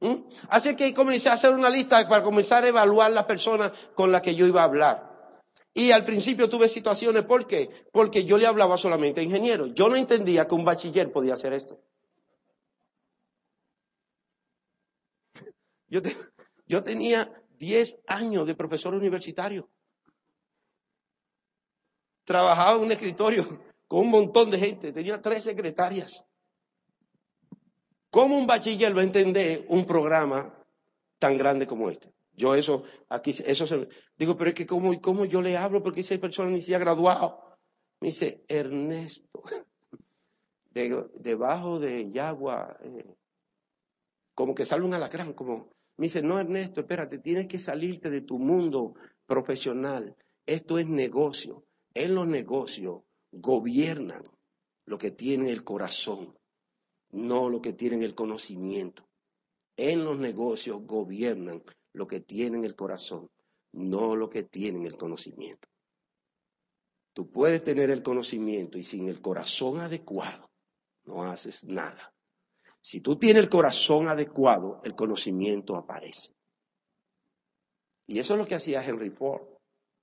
[0.00, 0.28] ¿Mm?
[0.48, 4.22] Así que comencé a hacer una lista para comenzar a evaluar las personas con las
[4.22, 5.16] que yo iba a hablar.
[5.74, 7.68] Y al principio tuve situaciones, ¿por qué?
[7.92, 9.74] Porque yo le hablaba solamente a ingenieros.
[9.74, 11.80] Yo no entendía que un bachiller podía hacer esto.
[15.88, 16.00] Yo,
[16.66, 19.68] yo tenía 10 años de profesor universitario.
[22.24, 26.24] Trabajaba en un escritorio con un montón de gente, tenía tres secretarias.
[28.10, 30.52] ¿Cómo un bachiller va a entender un programa
[31.18, 32.12] tan grande como este?
[32.32, 36.00] Yo eso, aquí, eso se, digo, pero es que ¿cómo, cómo yo le hablo porque
[36.00, 37.56] esa persona ni se ha graduado.
[38.00, 39.42] Me dice, Ernesto,
[40.70, 43.14] debajo de Yagua, eh,
[44.34, 48.20] como que sale un alacrán, como, me dice, no Ernesto, espérate, tienes que salirte de
[48.20, 48.94] tu mundo
[49.26, 50.14] profesional.
[50.44, 51.64] Esto es negocio.
[51.94, 53.00] En los negocios
[53.32, 54.22] gobiernan
[54.84, 56.36] lo que tiene el corazón
[57.16, 59.08] no lo que tienen el conocimiento.
[59.76, 63.30] En los negocios gobiernan lo que tienen el corazón,
[63.72, 65.68] no lo que tienen el conocimiento.
[67.12, 70.50] Tú puedes tener el conocimiento y sin el corazón adecuado
[71.04, 72.12] no haces nada.
[72.86, 76.30] Si tú tienes el corazón adecuado, el conocimiento aparece.
[78.06, 79.42] Y eso es lo que hacía Henry Ford.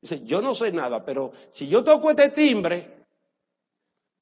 [0.01, 3.05] Dice, yo no sé nada, pero si yo toco este timbre,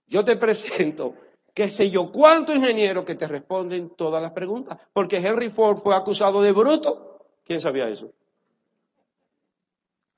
[0.05, 1.15] yo te presento
[1.55, 4.77] qué sé yo, cuántos ingenieros que te responden todas las preguntas.
[4.93, 7.25] Porque Henry Ford fue acusado de bruto.
[7.43, 8.13] ¿Quién sabía eso?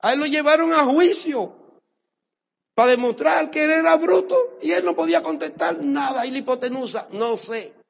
[0.00, 1.80] A él lo llevaron a juicio
[2.74, 6.26] para demostrar que él era bruto y él no podía contestar nada.
[6.26, 7.83] Y la hipotenusa, no sé.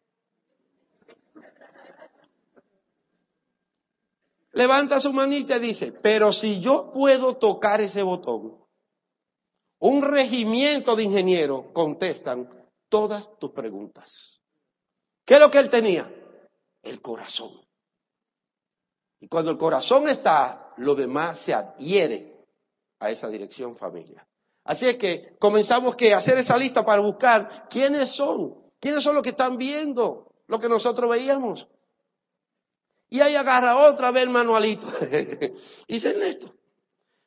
[4.54, 8.64] Levanta su manita y dice, pero si yo puedo tocar ese botón,
[9.80, 12.48] un regimiento de ingenieros contestan
[12.88, 14.40] todas tus preguntas.
[15.24, 16.12] ¿Qué es lo que él tenía?
[16.82, 17.50] El corazón.
[19.20, 22.46] Y cuando el corazón está, lo demás se adhiere
[23.00, 24.26] a esa dirección familia.
[24.64, 29.22] Así es que comenzamos que hacer esa lista para buscar quiénes son, quiénes son los
[29.22, 31.68] que están viendo lo que nosotros veíamos.
[33.14, 34.88] Y ahí agarra otra vez el manualito.
[35.88, 36.52] Dice Ernesto,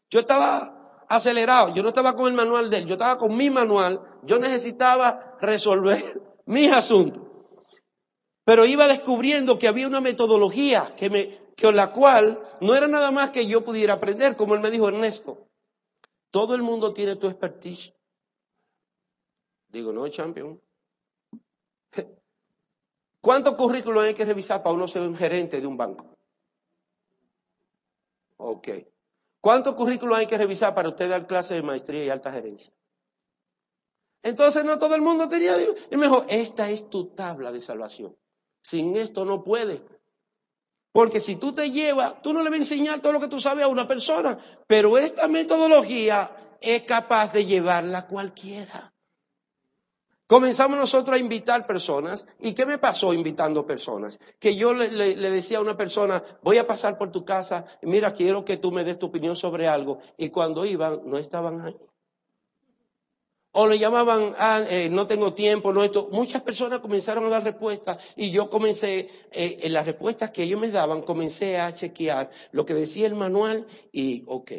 [0.09, 3.49] yo estaba acelerado, yo no estaba con el manual de él, yo estaba con mi
[3.49, 7.23] manual, yo necesitaba resolver mis asuntos.
[8.43, 13.31] Pero iba descubriendo que había una metodología que con la cual no era nada más
[13.31, 15.47] que yo pudiera aprender, como él me dijo Ernesto.
[16.31, 17.93] Todo el mundo tiene tu expertise.
[19.69, 20.61] Digo, no, champion.
[23.27, 26.15] ¿Cuántos currículos hay que revisar para uno ser un gerente de un banco?
[28.37, 28.69] Ok.
[29.41, 32.71] ¿Cuántos currículos hay que revisar para usted dar clase de maestría y alta gerencia?
[34.23, 35.57] Entonces no todo el mundo tenía.
[35.91, 38.15] Y me dijo, esta es tu tabla de salvación.
[38.63, 39.81] Sin esto no puedes.
[40.93, 43.41] Porque si tú te llevas, tú no le vas a enseñar todo lo que tú
[43.41, 48.93] sabes a una persona, pero esta metodología es capaz de llevarla cualquiera.
[50.27, 52.27] Comenzamos nosotros a invitar personas.
[52.41, 54.19] ¿Y qué me pasó invitando personas?
[54.39, 58.43] Que yo le, decía a una persona, voy a pasar por tu casa, mira, quiero
[58.43, 59.99] que tú me des tu opinión sobre algo.
[60.17, 61.77] Y cuando iban, no estaban ahí.
[63.53, 66.09] O le llamaban, ah, eh, no tengo tiempo, no esto.
[66.11, 70.59] Muchas personas comenzaron a dar respuestas y yo comencé, eh, en las respuestas que ellos
[70.59, 74.51] me daban, comencé a chequear lo que decía el manual y, ok,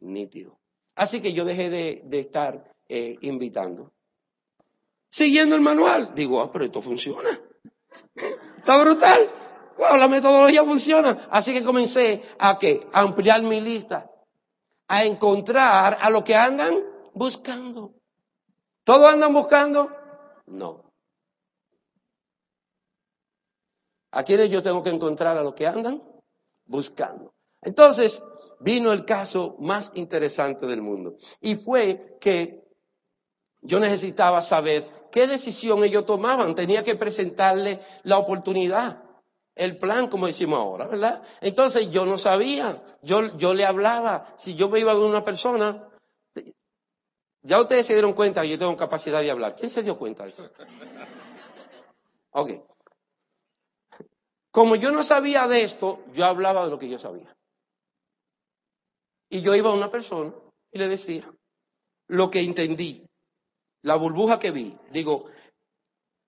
[0.00, 0.58] nítido.
[0.96, 3.92] Así que yo dejé de, estar eh, invitando
[5.10, 6.14] siguiendo el manual.
[6.14, 7.28] Digo, ah, pero esto funciona.
[8.56, 9.28] Está brutal.
[9.76, 11.28] Wow, la metodología funciona.
[11.30, 12.86] Así que comencé a qué?
[12.92, 14.10] A ampliar mi lista.
[14.88, 16.74] A encontrar a lo que andan
[17.14, 17.94] buscando.
[18.84, 19.90] ¿Todos andan buscando?
[20.46, 20.90] No.
[24.12, 26.02] ¿A quiénes yo tengo que encontrar a lo que andan
[26.64, 27.34] buscando?
[27.62, 28.22] Entonces,
[28.58, 31.16] vino el caso más interesante del mundo.
[31.40, 32.68] Y fue que
[33.62, 36.54] yo necesitaba saber qué decisión ellos tomaban.
[36.54, 39.02] Tenía que presentarle la oportunidad,
[39.54, 41.22] el plan, como decimos ahora, ¿verdad?
[41.40, 44.32] Entonces yo no sabía, yo, yo le hablaba.
[44.38, 45.88] Si yo me iba de una persona,
[47.42, 49.56] ya ustedes se dieron cuenta que yo tengo capacidad de hablar.
[49.56, 50.50] ¿Quién se dio cuenta de eso?
[52.32, 52.52] Ok.
[54.50, 57.36] Como yo no sabía de esto, yo hablaba de lo que yo sabía.
[59.28, 60.34] Y yo iba a una persona
[60.72, 61.30] y le decía
[62.08, 63.06] lo que entendí,
[63.82, 65.26] la burbuja que vi, digo,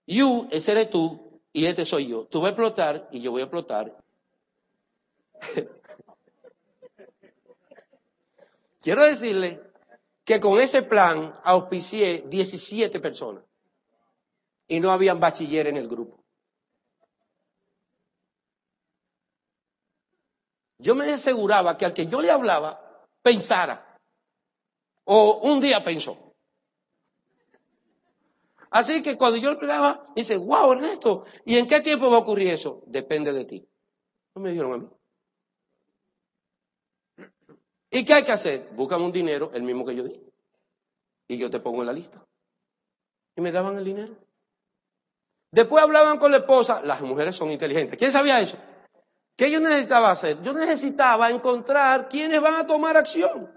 [0.07, 2.27] you, ese eres tú y este soy yo.
[2.27, 3.97] Tú vas a explotar y yo voy a explotar.
[8.81, 9.61] Quiero decirle
[10.25, 13.45] que con ese plan auspicié 17 personas
[14.67, 16.23] y no habían bachiller en el grupo.
[20.79, 22.81] Yo me aseguraba que al que yo le hablaba
[23.23, 23.99] pensara
[25.05, 26.32] o un día pensó.
[28.73, 32.49] Así que cuando yo explicaba, dice, wow, Ernesto, ¿y en qué tiempo va a ocurrir
[32.49, 32.83] eso?
[32.87, 33.69] Depende de ti.
[34.35, 34.89] No me dijeron a mí.
[37.91, 38.71] ¿Y qué hay que hacer?
[38.73, 40.19] Buscan un dinero, el mismo que yo di.
[41.29, 42.25] Y yo te pongo en la lista.
[43.37, 44.17] Y me daban el dinero.
[45.51, 47.99] Después hablaban con la esposa, las mujeres son inteligentes.
[47.99, 48.57] ¿Quién sabía eso?
[49.37, 50.41] ¿Qué yo necesitaba hacer?
[50.43, 53.53] Yo necesitaba encontrar quiénes van a tomar acción.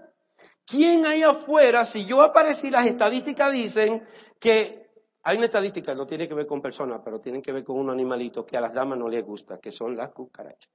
[0.66, 4.06] ¿Quién ahí afuera, si yo aparecí, las estadísticas dicen
[4.38, 4.85] que
[5.28, 7.90] hay una estadística, no tiene que ver con personas, pero tiene que ver con un
[7.90, 10.70] animalito que a las damas no les gusta, que son las cucarachas.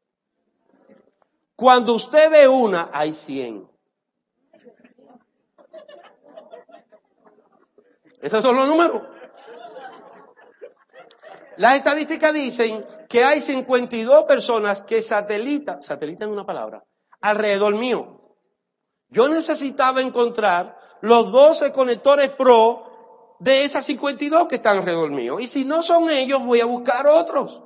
[1.55, 3.65] Cuando usted ve una, hay cien.
[8.21, 9.03] Esos son los números.
[11.55, 16.83] Las estadísticas dicen que hay 52 personas que satelitan, satelitan una palabra,
[17.21, 18.35] alrededor mío.
[19.07, 22.90] Yo necesitaba encontrar los 12 conectores pro
[23.41, 25.39] de esas 52 que están alrededor mío.
[25.39, 27.59] Y si no son ellos, voy a buscar otros.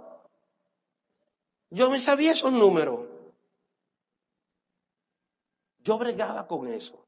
[1.70, 3.02] Yo me sabía esos números.
[5.80, 7.06] Yo bregaba con eso.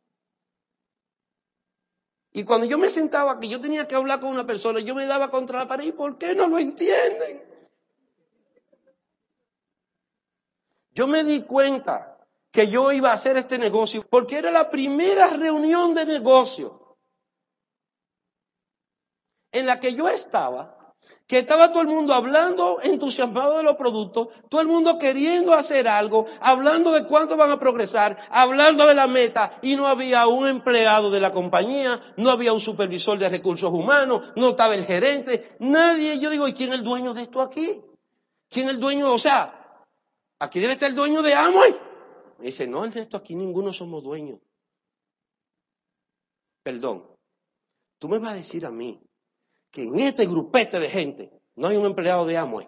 [2.34, 5.05] Y cuando yo me sentaba que yo tenía que hablar con una persona, yo me
[5.05, 5.86] daba contra la pared.
[5.86, 7.41] ¿Y por qué no lo entienden?
[10.91, 12.20] Yo me di cuenta
[12.51, 16.86] que yo iba a hacer este negocio porque era la primera reunión de negocio
[19.52, 20.78] en la que yo estaba
[21.28, 25.88] que estaba todo el mundo hablando entusiasmado de los productos, todo el mundo queriendo hacer
[25.88, 30.48] algo, hablando de cuánto van a progresar, hablando de la meta, y no había un
[30.48, 35.58] empleado de la compañía, no había un supervisor de recursos humanos, no estaba el gerente,
[35.60, 36.18] nadie.
[36.18, 37.82] Yo digo, ¿y quién es el dueño de esto aquí?
[38.50, 39.14] ¿Quién es el dueño?
[39.14, 39.84] O sea,
[40.39, 41.78] aquí debe estar el dueño de Amway.
[42.39, 44.39] Me dice, no, de esto aquí ninguno somos dueños.
[46.64, 47.06] Perdón,
[48.00, 49.02] tú me vas a decir a mí
[49.78, 52.67] que en este grupete de gente no hay un empleado de Amway.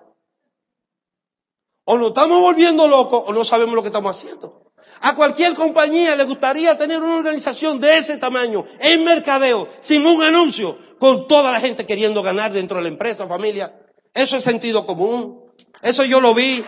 [1.85, 4.71] O nos estamos volviendo locos o no sabemos lo que estamos haciendo.
[5.01, 10.21] A cualquier compañía le gustaría tener una organización de ese tamaño, en mercadeo, sin un
[10.21, 13.73] anuncio, con toda la gente queriendo ganar dentro de la empresa, familia.
[14.13, 15.43] Eso es sentido común.
[15.81, 16.63] Eso yo lo vi.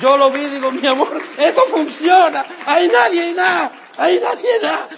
[0.00, 2.44] Yo lo vi, digo, mi amor, esto funciona.
[2.66, 3.72] Hay nadie nada.
[3.96, 4.88] Hay nadie nada.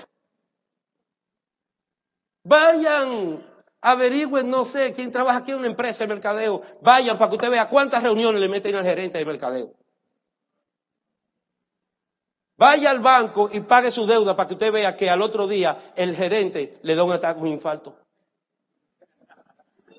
[2.44, 3.42] Vayan,
[3.80, 6.62] averigüen, no sé, quién trabaja aquí en una empresa de mercadeo.
[6.82, 9.74] Vayan para que usted vea cuántas reuniones le meten al gerente de mercadeo.
[12.56, 15.92] Vaya al banco y pague su deuda para que usted vea que al otro día
[15.96, 17.96] el gerente le da un ataque, un infarto.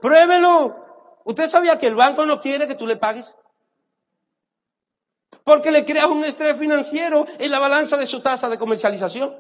[0.02, 0.84] Pruébelo.
[1.26, 3.36] ¿Usted sabía que el banco no quiere que tú le pagues?
[5.44, 9.36] Porque le creas un estrés financiero en la balanza de su tasa de comercialización.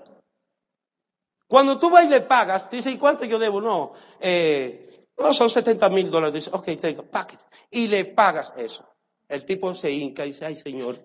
[1.47, 3.61] Cuando tú vas y le pagas, dice, ¿y cuánto yo debo?
[3.61, 6.45] No, eh, no son 70 mil dólares.
[6.45, 7.43] Dice, ok, tengo, paquete.
[7.71, 8.87] Y le pagas eso.
[9.27, 11.03] El tipo se hinca y dice, ay señor,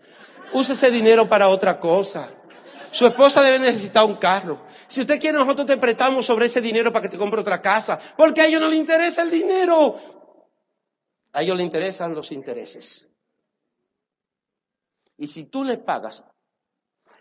[0.52, 2.30] use ese dinero para otra cosa.
[2.90, 4.66] Su esposa debe necesitar un carro.
[4.88, 8.00] Si usted quiere, nosotros te prestamos sobre ese dinero para que te compre otra casa.
[8.16, 9.96] Porque a ellos no les interesa el dinero.
[11.32, 13.08] A ellos les interesan los intereses.
[15.16, 16.24] Y si tú le pagas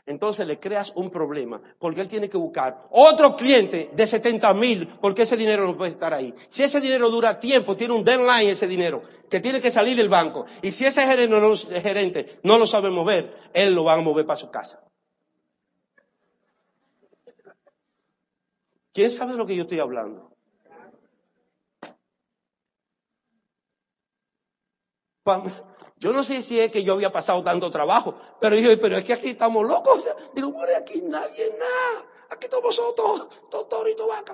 [0.09, 4.87] entonces le creas un problema, porque él tiene que buscar otro cliente de 70 mil,
[4.99, 6.33] porque ese dinero no puede estar ahí.
[6.49, 10.09] Si ese dinero dura tiempo, tiene un deadline ese dinero, que tiene que salir del
[10.09, 14.01] banco, y si ese gerente no, gerente no lo sabe mover, él lo va a
[14.01, 14.83] mover para su casa.
[18.91, 20.31] ¿Quién sabe de lo que yo estoy hablando?
[25.99, 29.03] Yo no sé si es que yo había pasado tanto trabajo, pero dije, pero es
[29.03, 30.07] que aquí estamos locos.
[30.33, 32.05] digo, por aquí nadie nada.
[32.29, 34.33] Aquí estamos todos, todos y vaca.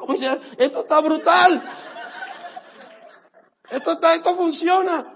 [0.60, 1.64] esto está brutal.
[3.70, 5.12] Esto está, esto funciona.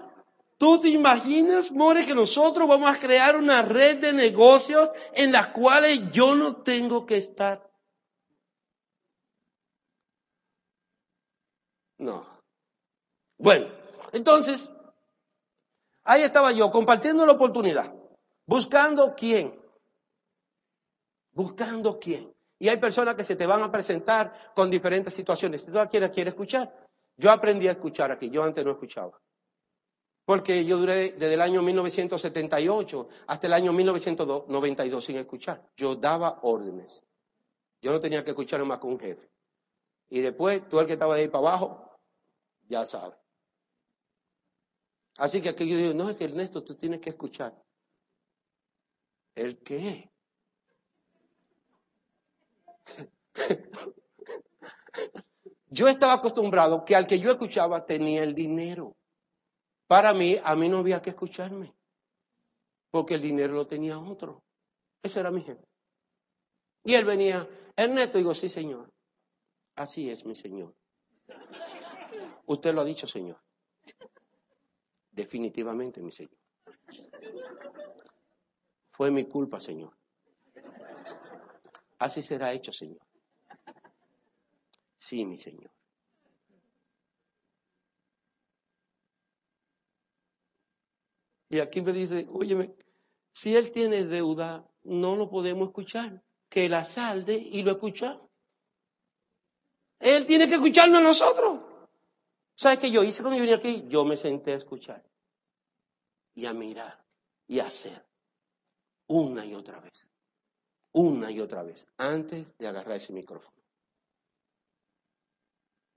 [0.58, 5.48] ¿Tú te imaginas, More, que nosotros vamos a crear una red de negocios en las
[5.48, 7.70] cuales yo no tengo que estar?
[11.96, 12.26] No.
[13.38, 13.68] Bueno,
[14.12, 14.68] entonces,
[16.10, 17.94] Ahí estaba yo, compartiendo la oportunidad,
[18.44, 19.54] buscando quién,
[21.30, 22.34] buscando quién.
[22.58, 25.60] Y hay personas que se te van a presentar con diferentes situaciones.
[25.60, 26.74] Si tú quieres, quiere escuchar.
[27.16, 29.20] Yo aprendí a escuchar aquí, yo antes no escuchaba.
[30.24, 35.64] Porque yo duré desde el año 1978 hasta el año 1992 sin escuchar.
[35.76, 37.04] Yo daba órdenes.
[37.80, 39.30] Yo no tenía que escuchar más con un jefe.
[40.08, 42.00] Y después, tú el que estaba de ahí para abajo,
[42.66, 43.19] ya sabes.
[45.20, 47.54] Así que aquí yo digo, no, es que Ernesto, tú tienes que escuchar.
[49.34, 50.10] ¿El qué?
[55.68, 58.96] Yo estaba acostumbrado que al que yo escuchaba tenía el dinero.
[59.86, 61.74] Para mí, a mí no había que escucharme,
[62.90, 64.42] porque el dinero lo tenía otro.
[65.02, 65.64] Ese era mi jefe.
[66.82, 67.46] Y él venía,
[67.76, 68.90] Ernesto, digo, sí, señor.
[69.76, 70.74] Así es, mi señor.
[72.46, 73.38] Usted lo ha dicho, señor.
[75.20, 76.38] Definitivamente, mi Señor.
[78.90, 79.92] Fue mi culpa, Señor.
[81.98, 83.04] Así será hecho, Señor.
[84.98, 85.70] Sí, mi Señor.
[91.50, 92.74] Y aquí me dice, óyeme,
[93.32, 96.22] si él tiene deuda, no lo podemos escuchar.
[96.48, 98.18] Que la salde y lo escucha.
[99.98, 101.69] Él tiene que escucharnos a nosotros.
[102.60, 103.86] ¿Sabes qué yo hice cuando yo vine aquí?
[103.88, 105.02] Yo me senté a escuchar
[106.34, 107.02] y a mirar
[107.46, 108.04] y a hacer
[109.06, 110.10] una y otra vez.
[110.92, 113.56] Una y otra vez, antes de agarrar ese micrófono.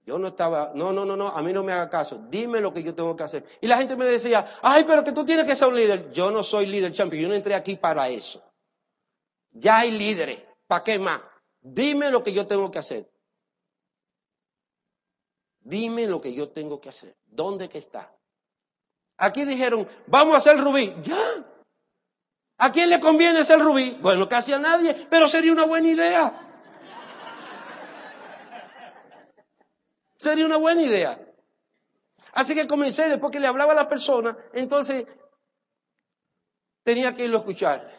[0.06, 2.72] Yo no estaba, no, no, no, no, a mí no me haga caso, dime lo
[2.74, 3.46] que yo tengo que hacer.
[3.60, 6.14] Y la gente me decía, ay, pero que tú tienes que ser un líder.
[6.14, 8.42] Yo no soy líder champion, yo no entré aquí para eso.
[9.52, 11.22] Ya hay líderes, ¿para qué más?
[11.60, 13.13] Dime lo que yo tengo que hacer.
[15.64, 17.16] Dime lo que yo tengo que hacer.
[17.26, 18.14] ¿Dónde que está?
[19.18, 20.94] Aquí dijeron, vamos a hacer rubí.
[21.02, 21.46] Ya.
[22.58, 23.98] ¿A quién le conviene hacer rubí?
[24.02, 26.40] Bueno, casi a nadie, pero sería una buena idea.
[30.18, 31.20] Sería una buena idea.
[32.34, 35.06] Así que comencé, después que le hablaba a la persona, entonces
[36.84, 37.92] tenía que irlo a escuchar.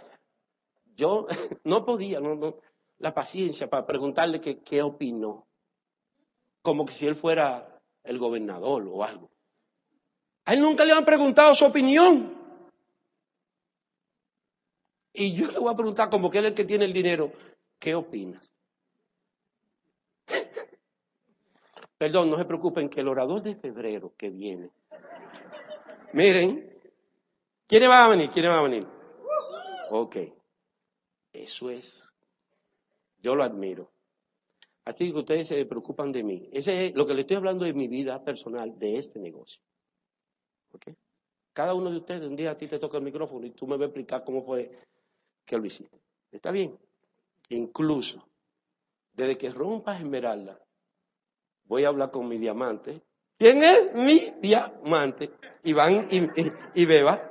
[0.97, 1.27] Yo
[1.65, 2.21] no podía,
[2.99, 5.47] la paciencia para preguntarle qué opinó.
[6.65, 9.29] Como que si él fuera el gobernador o algo.
[10.47, 12.35] A él nunca le han preguntado su opinión.
[15.13, 17.33] Y yo le voy a preguntar, como que él es el que tiene el dinero,
[17.79, 18.51] ¿qué opinas?
[21.99, 24.71] Perdón, no se preocupen que el orador de febrero que viene.
[26.15, 26.81] Miren,
[27.67, 28.31] ¿quiénes van a venir?
[28.31, 28.87] ¿Quiénes van a venir?
[29.91, 30.17] Ok.
[31.31, 32.09] Eso es.
[33.19, 33.94] Yo lo admiro.
[34.85, 36.49] Así que ustedes se preocupan de mí.
[36.53, 39.61] Ese es lo que le estoy hablando de mi vida personal, de este negocio.
[40.73, 40.89] ¿Ok?
[41.53, 43.77] Cada uno de ustedes, un día a ti te toca el micrófono y tú me
[43.77, 44.77] vas a explicar cómo fue
[45.45, 46.01] que lo hiciste.
[46.31, 46.77] ¿Está bien?
[47.51, 48.27] Incluso,
[49.13, 50.59] desde que rompas Esmeralda,
[51.65, 53.03] voy a hablar con mi diamante.
[53.39, 55.31] ¿Quién es mi diamante?
[55.63, 55.71] Y,
[56.75, 57.31] y, Beba.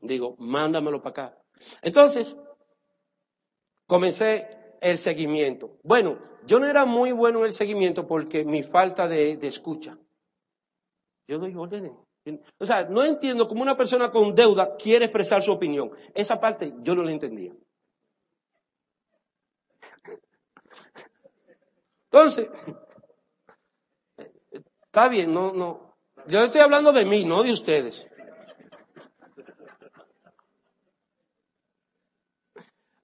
[0.00, 1.38] Digo, mándamelo para acá.
[1.82, 2.36] Entonces,
[3.86, 5.78] comencé el seguimiento.
[5.82, 9.98] Bueno, yo no era muy bueno en el seguimiento porque mi falta de, de escucha.
[11.28, 11.92] Yo doy órdenes.
[12.58, 15.90] O sea, no entiendo cómo una persona con deuda quiere expresar su opinión.
[16.14, 17.52] Esa parte yo no la entendía.
[22.10, 22.48] Entonces,
[24.96, 25.94] Está bien, no, no.
[26.26, 28.06] Yo estoy hablando de mí, no de ustedes.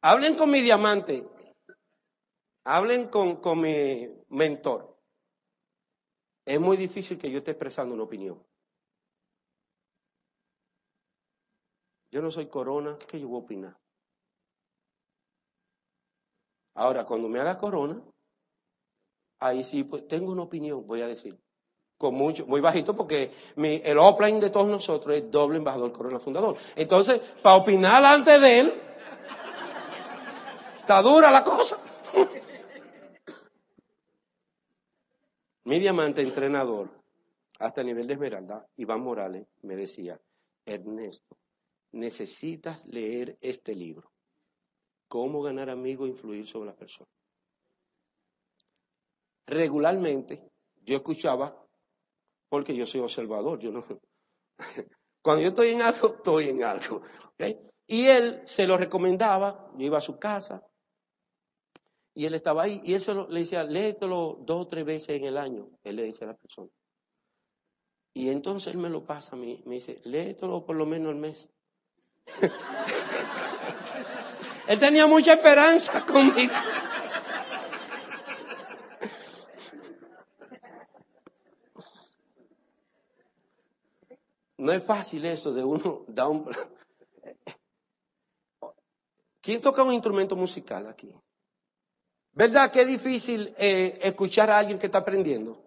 [0.01, 1.29] Hablen con mi diamante.
[2.65, 4.97] Hablen con, con mi mentor.
[6.45, 8.43] Es muy difícil que yo esté expresando una opinión.
[12.11, 13.79] Yo no soy corona, ¿qué yo voy a opinar?
[16.75, 18.03] Ahora, cuando me haga corona,
[19.41, 21.39] ahí sí, pues tengo una opinión, voy a decir
[22.11, 26.57] mucho, muy bajito porque el offline de todos nosotros es doble embajador corona fundador.
[26.75, 28.73] Entonces, para opinar antes de él,
[30.81, 31.79] está dura la cosa.
[35.65, 36.91] Mi diamante entrenador,
[37.61, 40.21] hasta el nivel de esmeralda, Iván Morales, me decía,
[40.67, 41.37] Ernesto,
[41.93, 44.11] necesitas leer este libro.
[45.07, 47.13] Cómo ganar amigos e influir sobre las personas.
[49.47, 50.51] Regularmente
[50.85, 51.57] yo escuchaba
[52.49, 53.85] porque yo soy observador, yo no.
[55.23, 57.03] Cuando yo estoy en algo, estoy en algo.
[57.87, 60.67] Y él se lo recomendaba, yo iba a su casa,
[62.15, 65.25] y él estaba ahí, y él se le decía, léetelo dos o tres veces en
[65.25, 66.69] el año, él le dice a la persona.
[68.15, 71.17] Y entonces él me lo pasa a mí, me dice, léetelo por lo menos al
[71.17, 71.49] mes.
[74.69, 76.53] él tenía mucha esperanza conmigo.
[84.59, 86.45] No es fácil eso de uno da un...
[89.41, 91.13] ¿Quién toca un instrumento musical aquí?
[92.35, 95.67] ¿Verdad que es difícil eh, escuchar a alguien que está aprendiendo?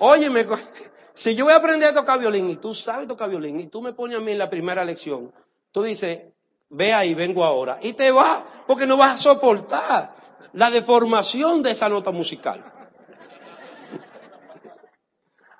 [0.00, 0.46] Óyeme,
[1.14, 3.80] si yo voy a aprender a tocar violín y tú sabes tocar violín y tú
[3.80, 5.32] me pones a mí en la primera lección,
[5.70, 6.22] tú dices,
[6.70, 7.78] ve ahí, vengo ahora.
[7.82, 10.12] Y te vas, porque no vas a soportar
[10.52, 12.64] la deformación de esa nota musical.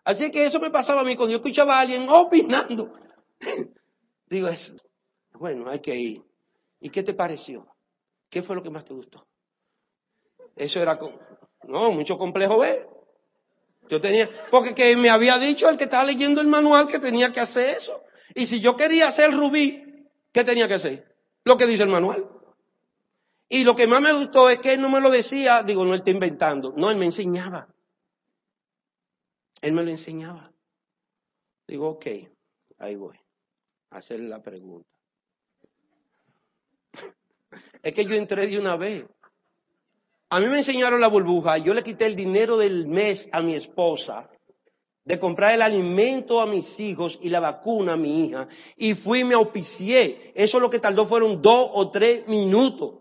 [0.04, 2.92] Así que eso me pasaba a mí cuando yo escuchaba a alguien opinando.
[4.26, 4.74] Digo, es,
[5.34, 6.24] bueno, hay que ir.
[6.80, 7.68] ¿Y qué te pareció?
[8.28, 9.26] ¿Qué fue lo que más te gustó?
[10.56, 10.98] Eso era,
[11.64, 12.88] no, mucho complejo ver.
[13.88, 17.32] Yo tenía, porque que me había dicho el que estaba leyendo el manual que tenía
[17.32, 18.02] que hacer eso.
[18.34, 21.16] Y si yo quería hacer rubí, ¿qué tenía que hacer?
[21.44, 22.28] Lo que dice el manual.
[23.48, 25.92] Y lo que más me gustó es que él no me lo decía, digo, no,
[25.92, 26.72] él está inventando.
[26.76, 27.68] No, él me enseñaba.
[29.62, 30.52] Él me lo enseñaba.
[31.68, 32.06] Digo, ok,
[32.78, 33.20] ahí voy
[33.90, 34.88] hacerle la pregunta.
[37.82, 39.06] Es que yo entré de una vez.
[40.28, 43.54] A mí me enseñaron la burbuja, yo le quité el dinero del mes a mi
[43.54, 44.28] esposa,
[45.04, 49.20] de comprar el alimento a mis hijos y la vacuna a mi hija, y fui
[49.20, 50.32] y me auspicié.
[50.34, 52.94] Eso lo que tardó fueron dos o tres minutos.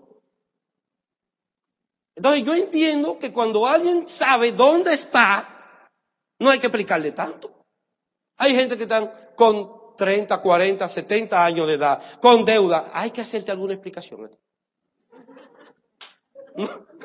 [2.15, 5.49] Entonces yo entiendo que cuando alguien sabe dónde está,
[6.39, 7.51] no hay que explicarle tanto.
[8.37, 12.91] Hay gente que están con 30, 40, 70 años de edad, con deuda.
[12.93, 14.29] Hay que hacerte alguna explicación.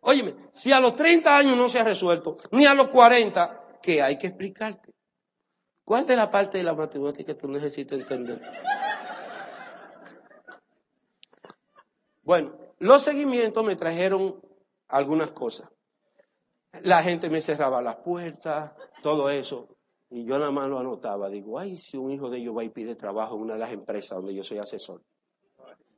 [0.00, 4.00] Óyeme, si a los 30 años no se ha resuelto, ni a los 40, ¿qué
[4.00, 4.94] hay que explicarte?
[5.84, 8.40] ¿Cuál de la parte de la matemática tú necesitas entender?
[12.22, 14.40] Bueno, los seguimientos me trajeron
[14.88, 15.68] algunas cosas.
[16.82, 18.72] La gente me cerraba las puertas,
[19.02, 19.78] todo eso.
[20.10, 21.30] Y yo nada más lo anotaba.
[21.30, 23.72] Digo, ay, si un hijo de ellos va y pide trabajo en una de las
[23.72, 25.02] empresas donde yo soy asesor.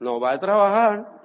[0.00, 1.20] No va a trabajar.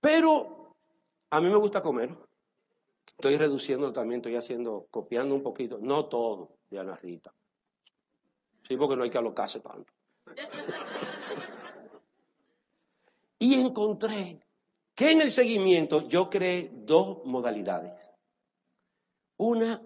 [0.00, 0.74] Pero
[1.30, 2.16] a mí me gusta comer.
[3.06, 7.32] Estoy reduciendo también, estoy haciendo, copiando un poquito, no todo de Ana Rita.
[8.66, 9.92] Sí, porque no hay que alocarse tanto.
[13.38, 14.43] y encontré
[14.94, 18.12] que en el seguimiento yo creé dos modalidades.
[19.36, 19.82] Una,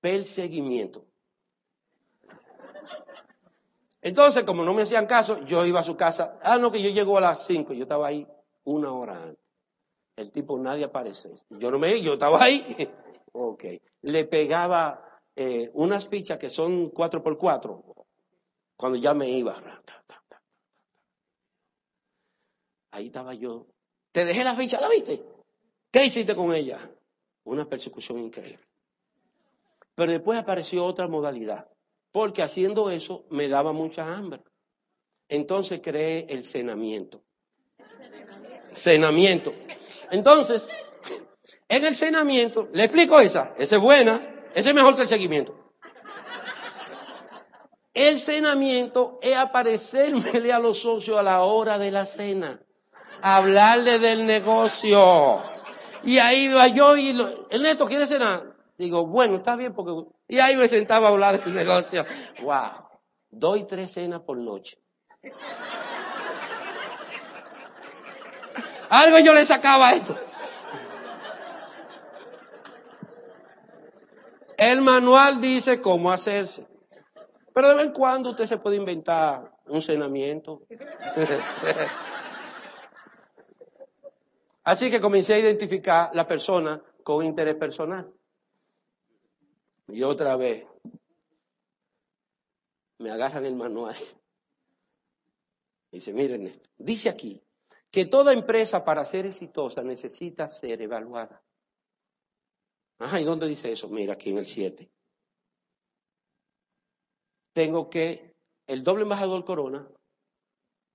[0.00, 1.04] perseguimiento.
[4.00, 6.38] Entonces, como no me hacían caso, yo iba a su casa.
[6.42, 8.26] Ah, no, que yo llego a las cinco, yo estaba ahí
[8.64, 9.44] una hora antes.
[10.16, 11.30] El tipo nadie aparece.
[11.50, 12.88] Yo no me, yo estaba ahí.
[13.32, 13.64] ok.
[14.02, 15.04] Le pegaba
[15.36, 17.84] eh, unas fichas que son cuatro por cuatro.
[18.76, 19.54] Cuando ya me iba.
[22.90, 23.66] Ahí estaba yo.
[24.18, 25.22] Te dejé la ficha, ¿la viste?
[25.92, 26.76] ¿Qué hiciste con ella?
[27.44, 28.66] Una persecución increíble.
[29.94, 31.68] Pero después apareció otra modalidad.
[32.10, 34.42] Porque haciendo eso me daba mucha hambre.
[35.28, 37.22] Entonces creé el cenamiento.
[38.74, 39.54] Cenamiento.
[40.10, 40.68] Entonces,
[41.68, 44.14] en el cenamiento, le explico esa, esa es buena,
[44.52, 45.74] esa es mejor que el seguimiento.
[47.94, 52.60] El cenamiento es aparecérmele a los socios a la hora de la cena,
[53.22, 55.42] hablarle del negocio.
[56.04, 57.10] Y ahí va yo y
[57.50, 58.54] el neto quiere cenar.
[58.76, 60.08] Digo, bueno, está bien porque...
[60.28, 62.04] Y ahí me sentaba a hablar del negocio.
[62.42, 62.88] Wow.
[63.30, 64.78] Doy tres cenas por noche.
[68.88, 70.16] Algo yo le sacaba a esto.
[74.56, 76.66] El manual dice cómo hacerse.
[77.54, 80.62] Pero de vez en cuando usted se puede inventar un cenamiento.
[84.68, 88.12] Así que comencé a identificar la persona con interés personal.
[89.86, 90.66] Y otra vez,
[92.98, 93.96] me agarran el manual.
[95.90, 97.42] Dice, miren, dice aquí,
[97.90, 101.42] que toda empresa para ser exitosa necesita ser evaluada.
[102.98, 103.88] Ajá, ¿y dónde dice eso?
[103.88, 104.86] Mira, aquí en el 7.
[107.54, 109.88] Tengo que, el doble embajador Corona,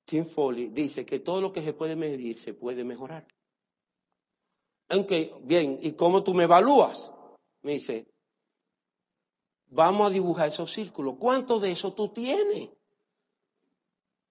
[0.06, 3.26] Tim Foley, dice que todo lo que se puede medir se puede mejorar.
[4.90, 7.12] Aunque, bien, ¿y cómo tú me evalúas?
[7.62, 8.08] Me dice,
[9.68, 11.16] vamos a dibujar esos círculos.
[11.20, 12.70] ¿Cuánto de eso tú tienes?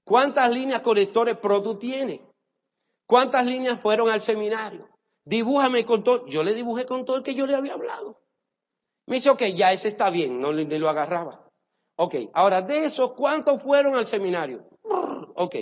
[0.05, 2.20] ¿Cuántas líneas conectores pro tú tienes?
[3.07, 4.88] ¿Cuántas líneas fueron al seminario?
[5.24, 6.26] Dibújame con todo.
[6.26, 8.20] Yo le dibujé con todo el que yo le había hablado.
[9.07, 11.48] Me dice, ok, ya ese está bien, no le, lo agarraba.
[11.96, 14.66] Ok, ahora de esos, ¿cuántos fueron al seminario?
[15.34, 15.57] Ok.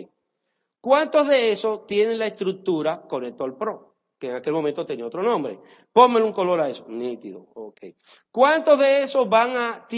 [0.80, 3.89] ¿Cuántos de esos tienen la estructura Conector Pro?
[4.20, 5.58] Que en aquel momento tenía otro nombre.
[5.92, 6.84] Pónmelo un color a eso.
[6.86, 7.48] Nítido.
[7.54, 7.80] Ok.
[8.30, 9.88] ¿Cuántos de esos van a,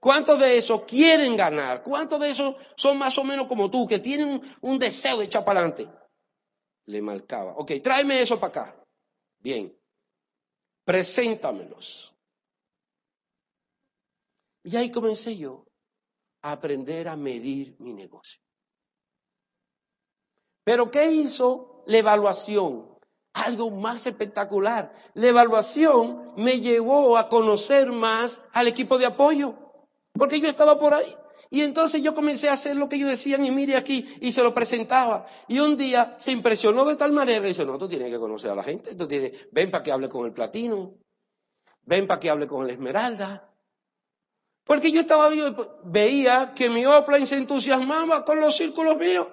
[0.00, 1.82] ¿Cuántos de esos quieren ganar?
[1.82, 5.44] ¿Cuántos de esos son más o menos como tú, que tienen un, deseo de echar
[5.44, 5.88] para adelante?
[6.86, 7.52] Le marcaba.
[7.52, 8.84] Ok, tráeme eso para acá.
[9.38, 9.76] Bien.
[10.84, 12.16] Preséntamelos.
[14.62, 15.66] Y ahí comencé yo
[16.40, 18.40] a aprender a medir mi negocio.
[20.64, 22.89] Pero ¿qué hizo la evaluación?
[23.32, 24.92] Algo más espectacular.
[25.14, 29.54] La evaluación me llevó a conocer más al equipo de apoyo,
[30.12, 31.16] porque yo estaba por ahí.
[31.52, 34.42] Y entonces yo comencé a hacer lo que ellos decían y mire aquí y se
[34.42, 35.26] lo presentaba.
[35.48, 38.50] Y un día se impresionó de tal manera y dice, no, tú tienes que conocer
[38.50, 40.94] a la gente, tú tienes, ven para que hable con el platino,
[41.82, 43.52] ven para que hable con el esmeralda.
[44.64, 49.26] Porque yo estaba vivo, veía que mi Opline se entusiasmaba con los círculos míos.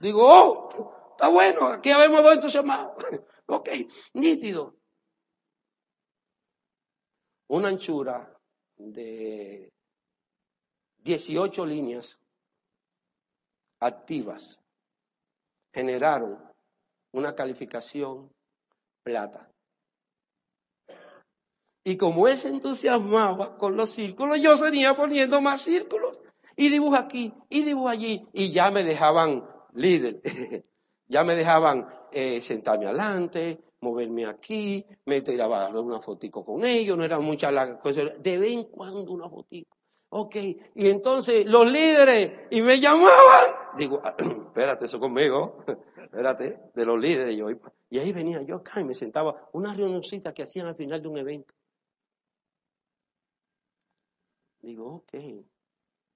[0.00, 2.92] Digo, oh, está bueno, aquí habemos dos entusiasmados.
[3.46, 3.68] ok,
[4.14, 4.76] nítido.
[7.48, 8.38] Una anchura
[8.76, 9.72] de
[10.98, 12.20] 18 líneas
[13.80, 14.60] activas
[15.72, 16.38] generaron
[17.12, 18.30] una calificación
[19.02, 19.50] plata.
[21.84, 26.18] Y como él se entusiasmaba con los círculos, yo seguía poniendo más círculos.
[26.54, 28.28] Y dibujo aquí, y dibujo allí.
[28.32, 29.44] Y ya me dejaban
[29.80, 30.20] líder.
[31.08, 37.04] ya me dejaban eh, sentarme adelante, moverme aquí, me tiraba una fotico con ellos, no
[37.04, 39.76] eran muchas las cosas, de vez en cuando una fotico.
[40.10, 45.64] Ok, y entonces los líderes, y me llamaban, digo, espérate, eso conmigo,
[46.02, 47.46] espérate, de los líderes, yo,
[47.90, 51.08] y ahí venía yo acá y me sentaba, una reunioncita que hacían al final de
[51.08, 51.54] un evento.
[54.60, 55.12] Digo, ok,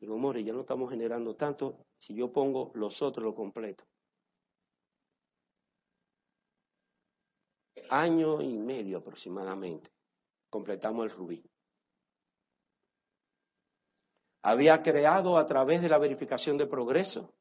[0.00, 3.84] digo, More, ya no estamos generando tanto, si yo pongo los otros lo completo.
[7.88, 9.90] Año y medio aproximadamente,
[10.50, 11.52] completamos el rubí
[14.42, 17.32] había creado a través de la verificación de progreso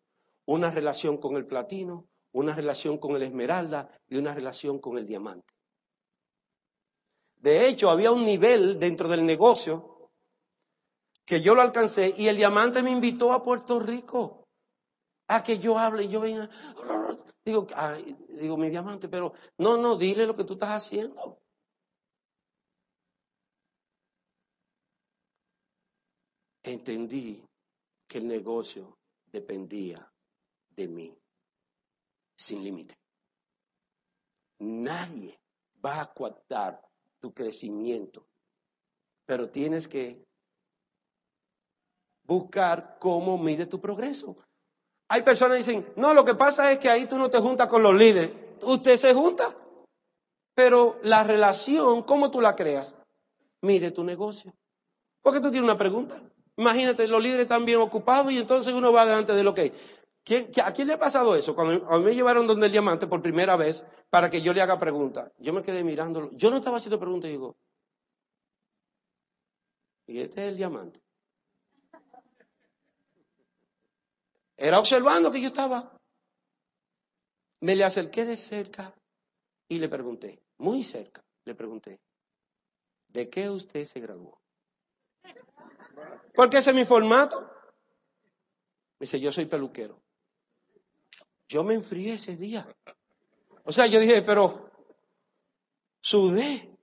[0.45, 5.05] una relación con el platino, una relación con el esmeralda y una relación con el
[5.05, 5.53] diamante.
[7.38, 10.12] De hecho, había un nivel dentro del negocio
[11.26, 14.40] que yo lo alcancé y el diamante me invitó a Puerto Rico
[15.36, 16.49] a que yo hable yo venga.
[17.43, 17.67] Digo,
[18.39, 21.41] digo, mi diamante, pero no, no, dile lo que tú estás haciendo.
[26.63, 27.43] entendí
[28.07, 28.97] que el negocio
[29.32, 30.11] dependía
[30.69, 31.17] de mí,
[32.38, 32.97] sin límite.
[34.59, 35.39] Nadie
[35.84, 36.82] va a coartar
[37.19, 38.27] tu crecimiento,
[39.25, 40.23] pero tienes que
[42.23, 44.38] buscar cómo mide tu progreso.
[45.12, 47.68] Hay personas que dicen, no, lo que pasa es que ahí tú no te juntas
[47.68, 48.32] con los líderes.
[48.62, 49.53] Usted se junta,
[50.55, 52.95] pero la relación, ¿cómo tú la creas?
[53.62, 54.53] Mide tu negocio.
[55.22, 56.24] ¿Por qué tú tienes una pregunta?
[56.55, 59.74] Imagínate, los líderes están bien ocupados y entonces uno va delante de lo que hay.
[60.64, 61.55] ¿A quién le ha pasado eso?
[61.55, 64.62] Cuando a mí me llevaron donde el diamante por primera vez para que yo le
[64.62, 65.30] haga preguntas.
[65.39, 66.30] Yo me quedé mirándolo.
[66.32, 67.57] Yo no estaba haciendo preguntas y digo,
[70.07, 71.01] ¿y este es el diamante?
[74.62, 75.91] Era observando que yo estaba.
[77.62, 78.93] Me le acerqué de cerca
[79.68, 81.99] y le pregunté, muy cerca, le pregunté,
[83.07, 84.39] ¿de qué usted se graduó?
[86.36, 87.41] Porque ese es mi formato.
[88.99, 89.99] Me dice, yo soy peluquero.
[91.49, 92.68] Yo me enfrié ese día.
[93.64, 94.70] O sea, yo dije, pero
[96.01, 96.78] sudé.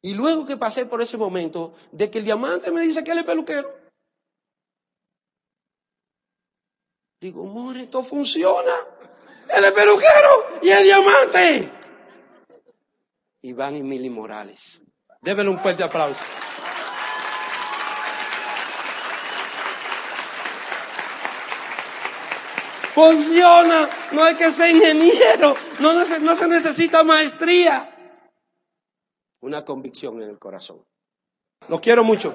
[0.00, 3.18] Y luego que pasé por ese momento de que el diamante me dice que él
[3.18, 3.77] es peluquero.
[7.20, 8.72] Digo, more, esto funciona.
[9.48, 11.72] Él es peluquero y el diamante.
[13.42, 14.82] Iván y Mili Morales.
[15.20, 16.22] Débele un fuerte aplauso.
[22.94, 23.88] Funciona.
[24.12, 25.56] No hay que ser ingeniero.
[25.80, 27.94] No, se, no se necesita maestría.
[29.40, 30.84] Una convicción en el corazón.
[31.68, 32.34] Los quiero mucho.